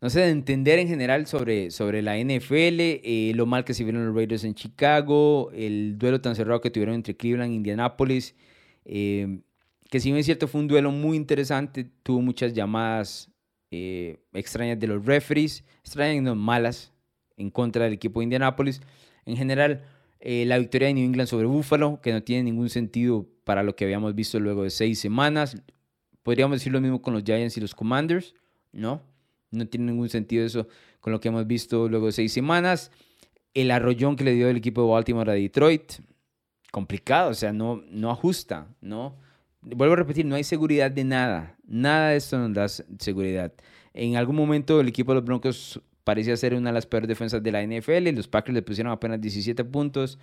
no 0.00 0.10
sé, 0.10 0.20
de 0.20 0.30
entender 0.30 0.78
en 0.78 0.86
general 0.86 1.26
sobre, 1.26 1.70
sobre 1.70 2.02
la 2.02 2.18
NFL, 2.18 2.78
eh, 2.78 3.32
lo 3.34 3.46
mal 3.46 3.64
que 3.64 3.74
se 3.74 3.84
vieron 3.84 4.06
los 4.06 4.14
Raiders 4.14 4.44
en 4.44 4.54
Chicago, 4.54 5.50
el 5.54 5.98
duelo 5.98 6.20
tan 6.20 6.36
cerrado 6.36 6.60
que 6.60 6.70
tuvieron 6.70 6.94
entre 6.94 7.16
Cleveland 7.16 7.52
e 7.52 7.56
Indianapolis, 7.56 8.36
eh, 8.84 9.40
que 9.90 10.00
si 10.00 10.10
bien 10.10 10.18
es 10.18 10.26
cierto 10.26 10.46
fue 10.46 10.60
un 10.60 10.68
duelo 10.68 10.92
muy 10.92 11.16
interesante, 11.16 11.86
tuvo 12.02 12.20
muchas 12.20 12.52
llamadas 12.52 13.30
eh, 13.74 14.18
extrañas 14.32 14.78
de 14.78 14.86
los 14.86 15.04
referees, 15.04 15.64
extrañas 15.80 16.22
no 16.22 16.34
malas, 16.34 16.92
en 17.36 17.50
contra 17.50 17.84
del 17.84 17.94
equipo 17.94 18.20
de 18.20 18.24
Indianapolis. 18.24 18.80
En 19.26 19.36
general, 19.36 19.82
la 20.20 20.58
victoria 20.58 20.88
de 20.88 20.94
New 20.94 21.04
England 21.04 21.28
sobre 21.28 21.46
Buffalo, 21.46 22.00
que 22.00 22.12
no 22.12 22.22
tiene 22.22 22.44
ningún 22.44 22.70
sentido 22.70 23.26
para 23.44 23.62
lo 23.62 23.76
que 23.76 23.84
habíamos 23.84 24.14
visto 24.14 24.40
luego 24.40 24.64
de 24.64 24.70
seis 24.70 24.98
semanas. 24.98 25.56
Podríamos 26.22 26.58
decir 26.58 26.72
lo 26.72 26.80
mismo 26.80 27.02
con 27.02 27.14
los 27.14 27.22
Giants 27.22 27.56
y 27.56 27.60
los 27.60 27.74
Commanders, 27.74 28.34
¿no? 28.72 29.02
No 29.50 29.66
tiene 29.66 29.92
ningún 29.92 30.08
sentido 30.08 30.44
eso 30.44 30.66
con 31.00 31.12
lo 31.12 31.20
que 31.20 31.28
hemos 31.28 31.46
visto 31.46 31.88
luego 31.88 32.06
de 32.06 32.12
seis 32.12 32.32
semanas. 32.32 32.90
El 33.52 33.70
arrollón 33.70 34.16
que 34.16 34.24
le 34.24 34.32
dio 34.32 34.48
el 34.48 34.56
equipo 34.56 34.82
de 34.82 34.88
Baltimore 34.88 35.30
a 35.30 35.34
Detroit, 35.34 35.92
complicado, 36.72 37.30
o 37.30 37.34
sea, 37.34 37.52
no, 37.52 37.82
no 37.90 38.10
ajusta, 38.10 38.66
¿no? 38.80 39.16
Vuelvo 39.64 39.94
a 39.94 39.96
repetir, 39.96 40.26
no 40.26 40.34
hay 40.34 40.44
seguridad 40.44 40.90
de 40.90 41.04
nada. 41.04 41.56
Nada 41.66 42.10
de 42.10 42.16
esto 42.16 42.38
nos 42.38 42.52
da 42.52 42.68
seguridad. 42.98 43.52
En 43.94 44.16
algún 44.16 44.36
momento 44.36 44.80
el 44.80 44.88
equipo 44.88 45.12
de 45.12 45.16
los 45.16 45.24
Broncos 45.24 45.80
parecía 46.04 46.36
ser 46.36 46.54
una 46.54 46.70
de 46.70 46.74
las 46.74 46.86
peores 46.86 47.08
defensas 47.08 47.42
de 47.42 47.52
la 47.52 47.62
NFL. 47.62 48.10
Los 48.14 48.28
Packers 48.28 48.54
le 48.54 48.62
pusieron 48.62 48.92
apenas 48.92 49.20
17 49.20 49.64
puntos. 49.64 50.18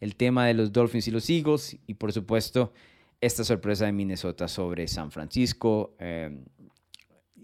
El 0.00 0.16
tema 0.16 0.46
de 0.46 0.54
los 0.54 0.72
Dolphins 0.72 1.08
y 1.08 1.10
los 1.10 1.30
Eagles. 1.30 1.78
Y 1.86 1.94
por 1.94 2.12
supuesto, 2.12 2.72
esta 3.22 3.44
sorpresa 3.44 3.86
de 3.86 3.92
Minnesota 3.92 4.48
sobre 4.48 4.86
San 4.88 5.10
Francisco. 5.10 5.94
Eh, 5.98 6.36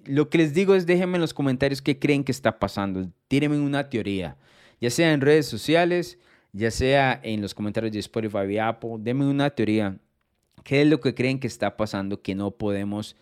lo 0.05 0.29
que 0.29 0.39
les 0.39 0.53
digo 0.53 0.75
es 0.75 0.87
déjenme 0.87 1.17
en 1.17 1.21
los 1.21 1.33
comentarios 1.33 1.81
qué 1.81 1.99
creen 1.99 2.25
que 2.25 2.33
está 2.33 2.59
pasando. 2.59 3.09
Tírenme 3.29 3.59
una 3.59 3.89
teoría, 3.89 4.37
ya 4.81 4.91
sea 4.91 5.13
en 5.13 5.21
redes 5.21 5.47
sociales, 5.47 6.19
ya 6.53 6.71
sea 6.71 7.21
en 7.23 7.41
los 7.41 7.55
comentarios 7.55 7.93
de 7.93 8.01
Spotify 8.01 8.51
y 8.51 8.59
Apple. 8.59 8.97
Denme 8.99 9.27
una 9.27 9.51
teoría. 9.51 9.99
¿Qué 10.69 10.83
es 10.83 10.87
lo 10.87 11.01
que 11.01 11.15
creen 11.15 11.41
que 11.41 11.47
está 11.47 11.79
pasando 11.79 12.21
que 12.21 12.35
no 12.35 12.51
podemos 12.51 13.17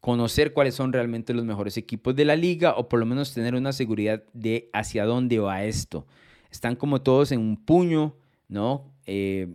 conocer 0.00 0.54
cuáles 0.54 0.74
son 0.74 0.90
realmente 0.90 1.34
los 1.34 1.44
mejores 1.44 1.76
equipos 1.76 2.16
de 2.16 2.24
la 2.24 2.34
liga 2.34 2.76
o 2.78 2.88
por 2.88 2.98
lo 2.98 3.04
menos 3.04 3.34
tener 3.34 3.54
una 3.54 3.74
seguridad 3.74 4.24
de 4.32 4.70
hacia 4.72 5.04
dónde 5.04 5.38
va 5.38 5.64
esto? 5.64 6.06
Están 6.50 6.76
como 6.76 7.02
todos 7.02 7.30
en 7.30 7.40
un 7.40 7.62
puño, 7.62 8.16
¿no? 8.48 8.90
Eh, 9.04 9.52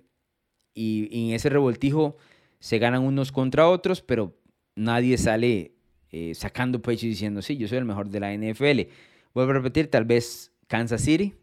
y, 0.75 1.29
en 1.29 1.33
ese 1.33 1.49
revoltijo 1.49 2.17
se 2.59 2.77
ganan 2.77 3.01
unos 3.01 3.31
contra 3.31 3.67
otros, 3.67 4.03
pero 4.03 4.37
nadie 4.75 5.17
sale 5.17 5.73
eh, 6.11 6.35
sacando 6.35 6.83
pecho 6.83 7.07
y 7.07 7.09
diciendo, 7.09 7.41
sí, 7.41 7.57
yo 7.57 7.67
soy 7.67 7.79
el 7.79 7.85
mejor 7.85 8.09
de 8.09 8.19
la 8.19 8.31
NFL. 8.31 8.91
Vuelvo 9.33 9.53
a 9.53 9.55
repetir, 9.55 9.89
tal 9.89 10.05
vez 10.05 10.51
Kansas 10.67 11.01
City, 11.01 11.33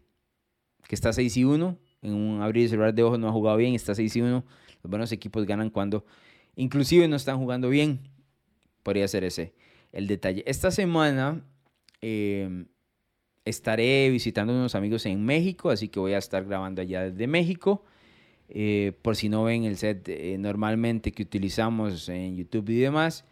que 0.87 0.95
está 0.95 1.11
6 1.11 1.35
y 1.35 1.43
1, 1.43 1.77
en 2.01 2.13
un 2.13 2.41
abrir 2.41 2.63
y 2.63 2.69
cerrar 2.69 2.93
de 2.93 3.03
ojos 3.03 3.19
no 3.19 3.27
ha 3.27 3.33
jugado 3.33 3.57
bien, 3.57 3.75
está 3.75 3.93
6 3.93 4.15
y 4.15 4.21
1. 4.21 4.45
Los 4.85 4.91
buenos 4.91 5.11
equipos 5.11 5.47
ganan 5.47 5.71
cuando 5.71 6.05
inclusive 6.55 7.07
no 7.07 7.15
están 7.15 7.39
jugando 7.39 7.69
bien. 7.69 8.01
Podría 8.83 9.07
ser 9.07 9.23
ese 9.23 9.55
el 9.91 10.05
detalle. 10.05 10.43
Esta 10.45 10.69
semana 10.69 11.43
em, 12.01 12.67
estaré 13.45 14.11
visitando 14.11 14.53
a 14.53 14.57
unos 14.57 14.75
amigos 14.75 15.07
en 15.07 15.25
México, 15.25 15.71
así 15.71 15.87
que 15.87 15.99
voy 15.99 16.13
a 16.13 16.19
estar 16.19 16.45
grabando 16.45 16.83
allá 16.83 17.09
desde 17.09 17.25
México. 17.25 17.83
Eh, 18.47 18.93
por 19.01 19.15
si 19.15 19.27
no 19.27 19.43
ven 19.45 19.63
el 19.63 19.75
set 19.77 20.07
eh, 20.07 20.37
normalmente 20.37 21.11
que 21.11 21.23
utilizamos 21.23 22.07
en 22.07 22.37
YouTube 22.37 22.69
y 22.69 22.77
demás. 22.77 23.25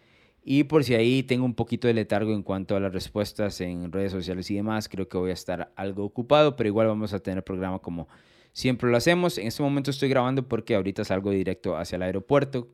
Y 0.44 0.64
por 0.64 0.84
si 0.84 0.96
ahí 0.96 1.22
tengo 1.22 1.46
un 1.46 1.54
poquito 1.54 1.88
de 1.88 1.94
letargo 1.94 2.34
en 2.34 2.42
cuanto 2.42 2.76
a 2.76 2.80
las 2.80 2.92
respuestas 2.92 3.62
en 3.62 3.92
redes 3.92 4.12
sociales 4.12 4.50
y 4.50 4.56
demás, 4.56 4.90
creo 4.90 5.08
que 5.08 5.20
voy 5.20 5.30
a 5.30 5.34
estar 5.34 5.72
algo 5.76 6.04
ocupado, 6.04 6.56
pero 6.56 6.68
igual 6.68 6.88
vamos 6.88 7.14
a 7.14 7.20
tener 7.20 7.44
programa 7.44 7.78
como 7.78 8.08
siempre 8.54 8.90
lo 8.90 8.96
hacemos. 8.96 9.38
En 9.38 9.48
este 9.48 9.62
momento 9.62 9.92
estoy 9.92 10.08
grabando 10.08 10.48
porque 10.48 10.76
ahorita 10.76 11.04
salgo 11.04 11.32
directo 11.32 11.76
hacia 11.76 11.98
el 11.98 12.04
aeropuerto, 12.04 12.70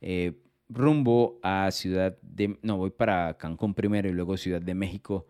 eh, 0.00 0.34
rumbo 0.68 1.40
a 1.42 1.70
Ciudad 1.72 2.16
de... 2.22 2.58
No, 2.62 2.76
voy 2.76 2.90
para 2.90 3.36
Cancún 3.36 3.74
primero 3.74 4.08
y 4.08 4.12
luego 4.12 4.36
Ciudad 4.36 4.62
de 4.62 4.74
México 4.74 5.26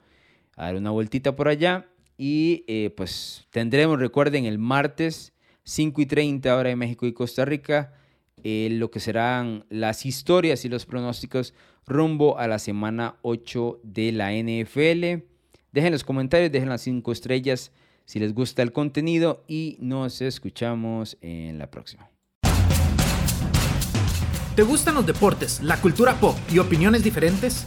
a 0.57 0.67
dar 0.67 0.77
una 0.77 0.91
vueltita 0.91 1.35
por 1.35 1.49
allá. 1.49 1.87
Y 2.19 2.65
eh, 2.69 2.93
pues 2.97 3.47
tendremos, 3.51 3.99
recuerden, 3.99 4.45
el 4.45 4.59
martes 4.59 5.33
5 5.65 6.03
y 6.03 6.07
30 6.07 6.55
hora 6.57 6.69
de 6.69 6.77
México 6.77 7.07
y 7.07 7.13
Costa 7.13 7.45
Rica, 7.45 7.95
eh, 8.45 8.69
lo 8.73 8.91
que 8.91 9.01
serán 9.01 9.65
las 9.71 10.05
historias 10.05 10.65
y 10.65 10.69
los 10.69 10.85
pronósticos 10.85 11.55
rumbo 11.87 12.39
a 12.39 12.47
la 12.47 12.59
semana 12.59 13.17
8 13.23 13.81
de 13.83 14.13
la 14.13 14.33
NFL. 14.33 15.25
Dejen 15.73 15.93
los 15.93 16.05
comentarios, 16.05 16.53
dejen 16.53 16.69
las 16.69 16.83
5 16.83 17.13
estrellas 17.13 17.73
si 18.13 18.19
les 18.19 18.35
gusta 18.35 18.61
el 18.61 18.73
contenido 18.73 19.43
y 19.49 19.79
nos 19.81 20.21
escuchamos 20.21 21.17
en 21.23 21.59
la 21.59 21.71
próxima. 21.71 22.11
¿Te 24.55 24.63
gustan 24.65 24.97
los 24.97 25.07
deportes, 25.07 25.63
la 25.63 25.81
cultura 25.81 26.21
pop 26.21 26.37
y 26.53 26.59
opiniones 26.59 27.03
diferentes? 27.03 27.67